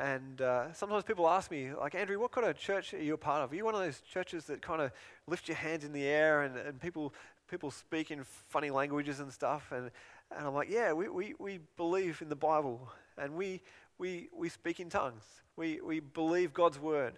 And 0.00 0.40
uh, 0.40 0.72
sometimes 0.72 1.04
people 1.04 1.28
ask 1.28 1.50
me, 1.50 1.74
like, 1.74 1.94
Andrew, 1.94 2.18
what 2.18 2.32
kind 2.32 2.46
of 2.46 2.56
church 2.56 2.94
are 2.94 3.02
you 3.02 3.14
a 3.14 3.18
part 3.18 3.42
of? 3.42 3.52
Are 3.52 3.54
you 3.54 3.66
one 3.66 3.74
of 3.74 3.80
those 3.80 4.00
churches 4.00 4.46
that 4.46 4.62
kind 4.62 4.80
of 4.80 4.92
lift 5.26 5.46
your 5.46 5.58
hands 5.58 5.84
in 5.84 5.92
the 5.92 6.04
air 6.04 6.42
and, 6.42 6.56
and 6.56 6.80
people, 6.80 7.12
people 7.50 7.70
speak 7.70 8.10
in 8.10 8.24
funny 8.24 8.70
languages 8.70 9.20
and 9.20 9.30
stuff? 9.30 9.72
And, 9.72 9.90
and 10.34 10.46
I'm 10.46 10.54
like, 10.54 10.70
yeah, 10.70 10.94
we, 10.94 11.08
we, 11.08 11.34
we 11.38 11.60
believe 11.76 12.22
in 12.22 12.30
the 12.30 12.36
Bible 12.36 12.88
and 13.18 13.34
we, 13.34 13.60
we, 13.98 14.30
we 14.34 14.48
speak 14.48 14.80
in 14.80 14.88
tongues. 14.88 15.22
We, 15.56 15.82
we 15.82 16.00
believe 16.00 16.54
God's 16.54 16.80
word. 16.80 17.12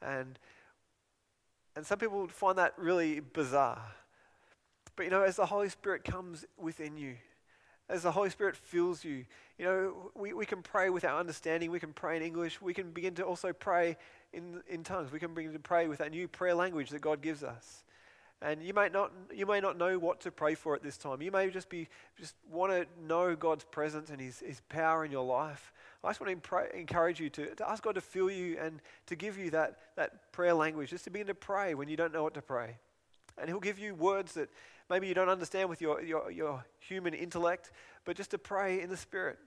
And 0.00 0.38
and 1.74 1.86
some 1.86 1.98
people 1.98 2.28
find 2.28 2.58
that 2.58 2.74
really 2.76 3.20
bizarre. 3.20 3.82
But 4.94 5.04
you 5.04 5.10
know, 5.10 5.22
as 5.22 5.36
the 5.36 5.46
Holy 5.46 5.70
Spirit 5.70 6.04
comes 6.04 6.44
within 6.58 6.96
you, 6.96 7.16
as 7.88 8.02
the 8.02 8.12
Holy 8.12 8.30
Spirit 8.30 8.56
fills 8.56 9.04
you, 9.04 9.24
you 9.58 9.64
know, 9.64 10.10
we, 10.14 10.32
we 10.32 10.46
can 10.46 10.62
pray 10.62 10.90
with 10.90 11.04
our 11.04 11.18
understanding, 11.18 11.70
we 11.70 11.80
can 11.80 11.92
pray 11.92 12.16
in 12.16 12.22
English, 12.22 12.60
we 12.60 12.74
can 12.74 12.90
begin 12.90 13.14
to 13.14 13.22
also 13.22 13.52
pray 13.52 13.96
in, 14.32 14.62
in 14.68 14.82
tongues, 14.82 15.12
we 15.12 15.18
can 15.18 15.34
begin 15.34 15.52
to 15.52 15.58
pray 15.58 15.88
with 15.88 15.98
that 15.98 16.10
new 16.10 16.26
prayer 16.26 16.54
language 16.54 16.90
that 16.90 17.00
God 17.00 17.20
gives 17.20 17.42
us. 17.42 17.84
And 18.40 18.60
you 18.62 18.74
may 18.74 18.88
not 18.88 19.12
you 19.32 19.46
may 19.46 19.60
not 19.60 19.78
know 19.78 20.00
what 20.00 20.20
to 20.22 20.32
pray 20.32 20.56
for 20.56 20.74
at 20.74 20.82
this 20.82 20.96
time. 20.96 21.22
You 21.22 21.30
may 21.30 21.48
just 21.50 21.68
be 21.68 21.88
just 22.18 22.34
want 22.50 22.72
to 22.72 22.86
know 23.06 23.36
God's 23.36 23.62
presence 23.62 24.10
and 24.10 24.20
His, 24.20 24.40
His 24.40 24.60
power 24.68 25.04
in 25.04 25.12
your 25.12 25.24
life. 25.24 25.72
I 26.02 26.08
just 26.08 26.20
want 26.20 26.32
to 26.32 26.48
pray, 26.48 26.68
encourage 26.74 27.20
you 27.20 27.30
to, 27.30 27.54
to 27.54 27.70
ask 27.70 27.84
God 27.84 27.94
to 27.94 28.00
fill 28.00 28.28
you 28.28 28.58
and 28.60 28.80
to 29.06 29.14
give 29.14 29.38
you 29.38 29.50
that, 29.50 29.78
that 29.94 30.32
prayer 30.32 30.54
language, 30.54 30.90
just 30.90 31.04
to 31.04 31.10
begin 31.10 31.28
to 31.28 31.34
pray 31.34 31.74
when 31.74 31.88
you 31.88 31.96
don't 31.96 32.12
know 32.12 32.24
what 32.24 32.34
to 32.34 32.42
pray. 32.42 32.78
And 33.38 33.48
He'll 33.48 33.60
give 33.60 33.78
you 33.78 33.94
words 33.94 34.34
that 34.34 34.50
maybe 34.92 35.08
you 35.08 35.14
don't 35.14 35.28
understand 35.28 35.68
with 35.68 35.80
your, 35.80 36.02
your, 36.02 36.30
your 36.30 36.64
human 36.78 37.14
intellect, 37.14 37.72
but 38.04 38.16
just 38.16 38.30
to 38.30 38.38
pray 38.38 38.80
in 38.80 38.90
the 38.90 38.96
Spirit, 38.96 39.38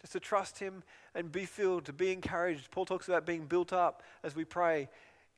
just 0.00 0.12
to 0.14 0.20
trust 0.20 0.58
Him 0.58 0.82
and 1.14 1.30
be 1.30 1.44
filled, 1.44 1.84
to 1.84 1.92
be 1.92 2.12
encouraged. 2.12 2.70
Paul 2.70 2.86
talks 2.86 3.08
about 3.08 3.24
being 3.24 3.44
built 3.46 3.72
up 3.72 4.02
as 4.22 4.34
we 4.34 4.44
pray 4.44 4.88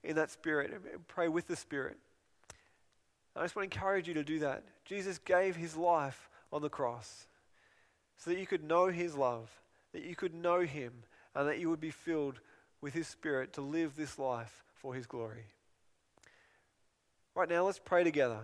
in 0.02 0.16
that 0.16 0.30
Spirit, 0.30 0.72
pray 1.08 1.28
with 1.28 1.46
the 1.46 1.56
Spirit. 1.56 1.98
I 3.36 3.42
just 3.42 3.54
want 3.54 3.70
to 3.70 3.76
encourage 3.76 4.08
you 4.08 4.14
to 4.14 4.24
do 4.24 4.38
that. 4.40 4.64
Jesus 4.84 5.18
gave 5.18 5.56
His 5.56 5.76
life 5.76 6.30
on 6.52 6.62
the 6.62 6.70
cross 6.70 7.26
so 8.16 8.30
that 8.30 8.38
you 8.38 8.46
could 8.46 8.64
know 8.64 8.88
His 8.88 9.14
love 9.14 9.50
that 9.92 10.02
you 10.02 10.14
could 10.14 10.34
know 10.34 10.60
him 10.60 10.92
and 11.34 11.48
that 11.48 11.58
you 11.58 11.68
would 11.70 11.80
be 11.80 11.90
filled 11.90 12.40
with 12.80 12.94
his 12.94 13.06
spirit 13.06 13.52
to 13.54 13.60
live 13.60 13.96
this 13.96 14.18
life 14.18 14.64
for 14.74 14.94
his 14.94 15.06
glory. 15.06 15.46
Right 17.34 17.48
now, 17.48 17.64
let's 17.64 17.78
pray 17.78 18.04
together. 18.04 18.40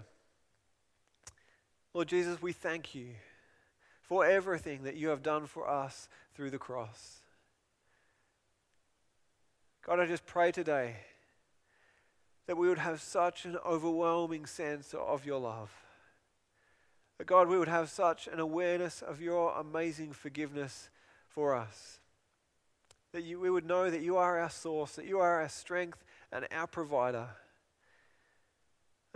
Lord 1.97 2.09
Jesus, 2.09 2.43
we 2.43 2.53
thank 2.53 2.95
you 2.95 3.07
for 4.03 4.27
everything 4.27 4.83
that 4.83 4.97
you 4.97 5.09
have 5.09 5.23
done 5.23 5.47
for 5.47 5.67
us 5.67 6.11
through 6.35 6.51
the 6.51 6.59
cross. 6.59 7.21
God, 9.83 10.01
I 10.01 10.05
just 10.05 10.27
pray 10.27 10.53
today 10.53 10.97
that 12.47 12.59
we 12.59 12.69
would 12.69 12.77
have 12.77 13.01
such 13.01 13.47
an 13.47 13.57
overwhelming 13.65 14.45
sense 14.45 14.93
of 14.93 15.25
your 15.25 15.41
love. 15.41 15.71
That 17.17 17.29
God, 17.29 17.49
we 17.49 17.59
would 17.59 17.67
have 17.67 17.89
such 17.89 18.27
an 18.27 18.41
awareness 18.41 19.01
of 19.01 19.23
your 19.23 19.55
amazing 19.59 20.13
forgiveness 20.13 20.91
for 21.27 21.55
us. 21.55 22.01
That 23.13 23.25
you, 23.25 23.41
we 23.41 23.49
would 23.49 23.65
know 23.65 23.89
that 23.89 24.03
you 24.03 24.19
are 24.19 24.39
our 24.39 24.51
source, 24.51 24.97
that 24.97 25.07
you 25.07 25.19
are 25.19 25.41
our 25.41 25.49
strength 25.49 26.05
and 26.31 26.47
our 26.53 26.67
provider. 26.67 27.29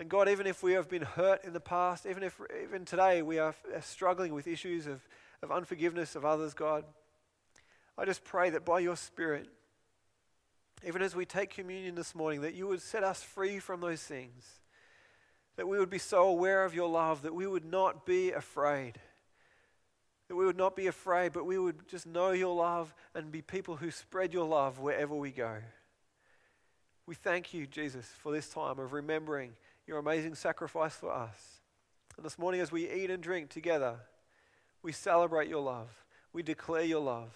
And 0.01 0.09
God, 0.09 0.31
even 0.31 0.47
if 0.47 0.63
we 0.63 0.73
have 0.73 0.89
been 0.89 1.03
hurt 1.03 1.45
in 1.45 1.53
the 1.53 1.61
past, 1.61 2.07
even 2.07 2.23
if 2.23 2.41
even 2.65 2.87
today 2.87 3.21
we 3.21 3.39
are 3.39 3.55
struggling 3.83 4.33
with 4.33 4.49
issues 4.49 4.87
of, 4.87 5.07
of 5.43 5.53
unforgiveness 5.53 6.17
of 6.17 6.25
others, 6.25 6.55
God, 6.55 6.85
I 7.99 8.07
just 8.07 8.25
pray 8.25 8.49
that 8.51 8.65
by 8.65 8.81
your 8.81 8.97
Spirit, 8.97 9.47
even 10.87 11.03
as 11.03 11.15
we 11.15 11.27
take 11.27 11.51
communion 11.51 11.95
this 11.95 12.15
morning, 12.15 12.41
that 12.41 12.55
you 12.55 12.67
would 12.67 12.81
set 12.81 13.05
us 13.05 13.23
free 13.23 13.59
from 13.59 13.83
those 13.83 14.03
things. 14.03 14.49
That 15.57 15.69
we 15.69 15.79
would 15.79 15.91
be 15.91 15.99
so 15.99 16.27
aware 16.27 16.65
of 16.65 16.75
your 16.75 16.89
love 16.89 17.23
that 17.23 17.35
we 17.35 17.47
would 17.47 17.67
not 17.67 18.07
be 18.07 18.33
afraid 18.33 18.99
that 20.29 20.37
we 20.37 20.47
would 20.47 20.57
not 20.57 20.77
be 20.77 20.87
afraid, 20.87 21.33
but 21.33 21.45
we 21.45 21.59
would 21.59 21.89
just 21.89 22.07
know 22.07 22.31
your 22.31 22.55
love 22.55 22.95
and 23.17 23.33
be 23.33 23.43
people 23.43 23.75
who 23.75 23.91
spread 23.91 24.33
your 24.33 24.47
love 24.47 24.79
wherever 24.79 25.13
we 25.13 25.33
go. 25.33 25.57
We 27.05 27.17
thank 27.17 27.53
you, 27.53 27.67
Jesus, 27.67 28.07
for 28.23 28.31
this 28.31 28.49
time 28.49 28.79
of 28.79 28.93
remembering 28.93 29.55
your 29.91 29.99
amazing 29.99 30.37
sacrifice 30.37 30.95
for 30.95 31.13
us. 31.13 31.61
And 32.17 32.25
this 32.25 32.39
morning, 32.39 32.61
as 32.61 32.71
we 32.71 32.89
eat 32.89 33.11
and 33.11 33.21
drink 33.21 33.51
together, 33.51 33.97
we 34.85 34.93
celebrate 34.93 35.49
your 35.49 35.63
love, 35.63 35.89
we 36.33 36.45
declare 36.45 36.85
your 36.85 37.01
love. 37.01 37.33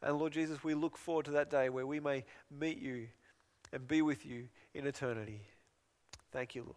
And 0.00 0.16
Lord 0.16 0.32
Jesus, 0.32 0.64
we 0.64 0.72
look 0.72 0.96
forward 0.96 1.26
to 1.26 1.32
that 1.32 1.50
day 1.50 1.68
where 1.68 1.86
we 1.86 2.00
may 2.00 2.24
meet 2.50 2.78
you 2.78 3.08
and 3.70 3.86
be 3.86 4.00
with 4.00 4.24
you 4.24 4.48
in 4.72 4.86
eternity. 4.86 5.42
Thank 6.32 6.54
you, 6.54 6.62
Lord. 6.62 6.76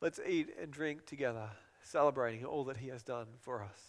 Let's 0.00 0.18
eat 0.26 0.48
and 0.58 0.70
drink 0.70 1.04
together, 1.04 1.50
celebrating 1.82 2.46
all 2.46 2.64
that 2.64 2.78
He 2.78 2.88
has 2.88 3.02
done 3.02 3.26
for 3.42 3.62
us. 3.62 3.80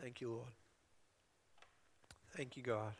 Thank 0.00 0.20
you, 0.20 0.30
Lord. 0.30 0.52
Thank 2.36 2.56
you, 2.56 2.62
God. 2.62 2.92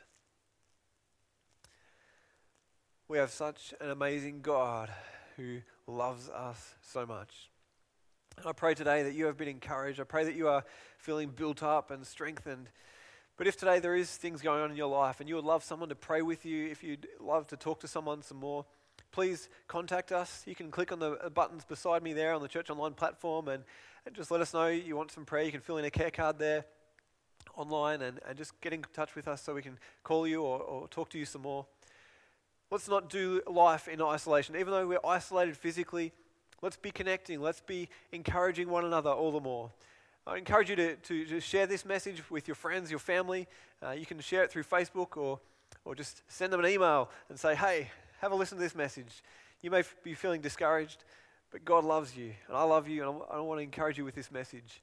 We 3.10 3.16
have 3.16 3.30
such 3.30 3.72
an 3.80 3.88
amazing 3.88 4.40
God 4.42 4.90
who 5.38 5.60
loves 5.86 6.28
us 6.28 6.74
so 6.82 7.06
much. 7.06 7.48
And 8.36 8.44
I 8.46 8.52
pray 8.52 8.74
today 8.74 9.02
that 9.02 9.14
you 9.14 9.24
have 9.24 9.38
been 9.38 9.48
encouraged. 9.48 9.98
I 9.98 10.04
pray 10.04 10.24
that 10.24 10.34
you 10.34 10.48
are 10.48 10.62
feeling 10.98 11.30
built 11.30 11.62
up 11.62 11.90
and 11.90 12.06
strengthened. 12.06 12.68
But 13.38 13.46
if 13.46 13.56
today 13.56 13.78
there 13.78 13.96
is 13.96 14.14
things 14.14 14.42
going 14.42 14.60
on 14.60 14.70
in 14.70 14.76
your 14.76 14.90
life 14.90 15.20
and 15.20 15.28
you 15.28 15.36
would 15.36 15.46
love 15.46 15.64
someone 15.64 15.88
to 15.88 15.94
pray 15.94 16.20
with 16.20 16.44
you, 16.44 16.66
if 16.66 16.82
you'd 16.82 17.08
love 17.18 17.46
to 17.46 17.56
talk 17.56 17.80
to 17.80 17.88
someone 17.88 18.20
some 18.20 18.36
more, 18.36 18.66
please 19.10 19.48
contact 19.68 20.12
us. 20.12 20.42
You 20.46 20.54
can 20.54 20.70
click 20.70 20.92
on 20.92 20.98
the 20.98 21.12
uh, 21.12 21.30
buttons 21.30 21.64
beside 21.64 22.02
me 22.02 22.12
there 22.12 22.34
on 22.34 22.42
the 22.42 22.48
Church 22.48 22.68
Online 22.68 22.92
platform 22.92 23.48
and, 23.48 23.64
and 24.04 24.14
just 24.14 24.30
let 24.30 24.42
us 24.42 24.52
know 24.52 24.66
you 24.66 24.96
want 24.96 25.12
some 25.12 25.24
prayer. 25.24 25.44
You 25.44 25.52
can 25.52 25.62
fill 25.62 25.78
in 25.78 25.86
a 25.86 25.90
care 25.90 26.10
card 26.10 26.38
there 26.38 26.66
online 27.56 28.02
and, 28.02 28.20
and 28.28 28.36
just 28.36 28.60
get 28.60 28.74
in 28.74 28.84
touch 28.92 29.14
with 29.14 29.28
us 29.28 29.40
so 29.40 29.54
we 29.54 29.62
can 29.62 29.78
call 30.04 30.26
you 30.26 30.42
or, 30.42 30.60
or 30.60 30.88
talk 30.88 31.08
to 31.08 31.18
you 31.18 31.24
some 31.24 31.40
more. 31.40 31.64
Let's 32.70 32.88
not 32.88 33.08
do 33.08 33.40
life 33.46 33.88
in 33.88 34.02
isolation. 34.02 34.56
Even 34.56 34.72
though 34.72 34.86
we're 34.86 34.98
isolated 35.04 35.56
physically, 35.56 36.12
let's 36.60 36.76
be 36.76 36.90
connecting. 36.90 37.40
Let's 37.40 37.60
be 37.60 37.88
encouraging 38.12 38.68
one 38.68 38.84
another 38.84 39.10
all 39.10 39.32
the 39.32 39.40
more. 39.40 39.70
I 40.26 40.36
encourage 40.36 40.68
you 40.68 40.76
to, 40.76 40.96
to, 40.96 41.24
to 41.24 41.40
share 41.40 41.66
this 41.66 41.86
message 41.86 42.22
with 42.30 42.46
your 42.46 42.54
friends, 42.54 42.90
your 42.90 42.98
family. 42.98 43.48
Uh, 43.82 43.92
you 43.92 44.04
can 44.04 44.20
share 44.20 44.42
it 44.44 44.50
through 44.50 44.64
Facebook 44.64 45.16
or, 45.16 45.40
or 45.86 45.94
just 45.94 46.22
send 46.28 46.52
them 46.52 46.60
an 46.60 46.66
email 46.70 47.08
and 47.30 47.38
say, 47.38 47.54
hey, 47.54 47.90
have 48.20 48.32
a 48.32 48.34
listen 48.34 48.58
to 48.58 48.62
this 48.62 48.74
message. 48.74 49.22
You 49.62 49.70
may 49.70 49.78
f- 49.78 49.96
be 50.04 50.12
feeling 50.12 50.42
discouraged, 50.42 51.04
but 51.50 51.64
God 51.64 51.84
loves 51.84 52.14
you, 52.14 52.34
and 52.46 52.56
I 52.56 52.62
love 52.64 52.88
you, 52.88 53.08
and 53.08 53.22
I, 53.30 53.36
I 53.36 53.40
want 53.40 53.58
to 53.58 53.62
encourage 53.62 53.96
you 53.96 54.04
with 54.04 54.14
this 54.14 54.30
message. 54.30 54.82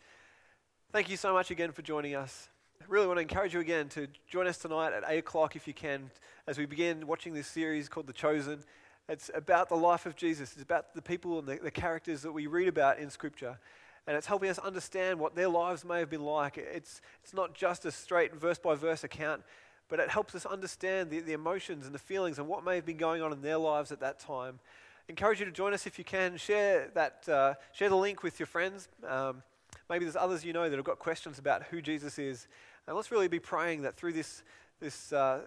Thank 0.91 1.10
you 1.10 1.17
so 1.17 1.34
much 1.34 1.52
again 1.52 1.71
for 1.71 1.84
joining 1.84 2.15
us. 2.15 2.50
I 2.81 2.85
really 2.88 3.07
want 3.07 3.17
to 3.17 3.21
encourage 3.21 3.53
you 3.53 3.61
again 3.61 3.89
to 3.89 4.07
join 4.29 4.47
us 4.47 4.57
tonight 4.57 4.93
at 4.93 5.03
8 5.07 5.17
o'clock 5.17 5.55
if 5.55 5.67
you 5.67 5.73
can, 5.73 6.11
as 6.45 6.57
we 6.57 6.65
begin 6.65 7.07
watching 7.07 7.33
this 7.33 7.47
series 7.47 7.89
called 7.89 8.05
The 8.05 8.13
Chosen. 8.13 8.59
It's 9.07 9.31
about 9.33 9.69
the 9.69 9.75
life 9.75 10.05
of 10.05 10.15
Jesus, 10.15 10.53
it's 10.53 10.61
about 10.61 10.93
the 10.93 11.01
people 11.01 11.39
and 11.39 11.47
the, 11.47 11.55
the 11.55 11.71
characters 11.71 12.21
that 12.21 12.31
we 12.31 12.47
read 12.47 12.67
about 12.67 12.99
in 12.99 13.09
Scripture. 13.09 13.58
And 14.06 14.15
it's 14.15 14.27
helping 14.27 14.50
us 14.50 14.60
understand 14.60 15.19
what 15.19 15.35
their 15.35 15.47
lives 15.47 15.83
may 15.83 16.00
have 16.00 16.10
been 16.10 16.23
like. 16.23 16.58
It's, 16.58 17.02
it's 17.23 17.33
not 17.33 17.56
just 17.56 17.85
a 17.85 17.91
straight 17.91 18.35
verse 18.35 18.60
by 18.60 18.75
verse 18.75 19.04
account, 19.04 19.41
but 19.89 20.00
it 20.00 20.10
helps 20.10 20.35
us 20.35 20.45
understand 20.45 21.10
the, 21.10 21.21
the 21.21 21.33
emotions 21.33 21.85
and 21.85 21.95
the 21.95 22.00
feelings 22.00 22.37
and 22.37 22.47
what 22.47 22.63
may 22.63 22.75
have 22.75 22.85
been 22.85 22.97
going 22.97 23.21
on 23.21 23.31
in 23.31 23.41
their 23.41 23.58
lives 23.58 23.91
at 23.91 24.00
that 24.02 24.19
time. 24.19 24.60
Encourage 25.08 25.39
you 25.39 25.45
to 25.45 25.52
join 25.52 25.73
us 25.73 25.87
if 25.87 25.97
you 25.97 26.04
can. 26.04 26.37
Share, 26.37 26.91
that, 26.93 27.27
uh, 27.29 27.54
share 27.71 27.89
the 27.89 27.95
link 27.95 28.21
with 28.21 28.39
your 28.39 28.47
friends. 28.47 28.89
Um, 29.08 29.41
maybe 29.90 30.06
there's 30.06 30.15
others 30.15 30.44
you 30.44 30.54
know 30.54 30.69
that 30.69 30.75
have 30.75 30.86
got 30.86 31.00
questions 31.00 31.40
about 31.40 31.63
who 31.63 31.81
Jesus 31.81 32.17
is. 32.19 32.48
And 32.88 32.96
let's 32.96 33.12
really 33.12 33.27
be 33.27 33.40
praying 33.40 33.83
that 33.83 33.96
through 33.96 34.13
this, 34.13 34.44
this, 34.79 35.12
uh, 35.13 35.42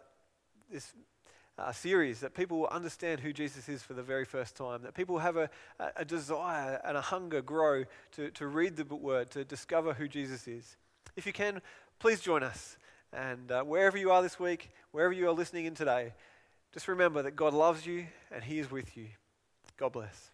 this 0.70 0.92
uh, 1.58 1.72
series, 1.72 2.20
that 2.20 2.34
people 2.34 2.60
will 2.60 2.68
understand 2.68 3.20
who 3.20 3.32
Jesus 3.32 3.68
is 3.68 3.82
for 3.82 3.94
the 3.94 4.02
very 4.02 4.24
first 4.24 4.56
time, 4.56 4.82
that 4.82 4.94
people 4.94 5.18
have 5.18 5.36
a, 5.36 5.50
a 5.96 6.04
desire 6.04 6.80
and 6.84 6.96
a 6.96 7.00
hunger 7.00 7.42
grow 7.42 7.84
to, 8.12 8.30
to 8.32 8.46
read 8.46 8.76
the 8.76 8.84
word, 8.84 9.30
to 9.32 9.44
discover 9.44 9.94
who 9.94 10.08
Jesus 10.08 10.46
is. 10.46 10.76
If 11.16 11.26
you 11.26 11.32
can, 11.32 11.60
please 11.98 12.20
join 12.20 12.42
us. 12.42 12.76
And 13.12 13.50
uh, 13.50 13.62
wherever 13.62 13.96
you 13.96 14.10
are 14.10 14.22
this 14.22 14.38
week, 14.38 14.70
wherever 14.92 15.12
you 15.12 15.28
are 15.28 15.32
listening 15.32 15.64
in 15.64 15.74
today, 15.74 16.12
just 16.72 16.86
remember 16.86 17.22
that 17.22 17.34
God 17.34 17.54
loves 17.54 17.86
you 17.86 18.06
and 18.30 18.44
He 18.44 18.58
is 18.58 18.70
with 18.70 18.96
you. 18.96 19.06
God 19.78 19.92
bless. 19.92 20.30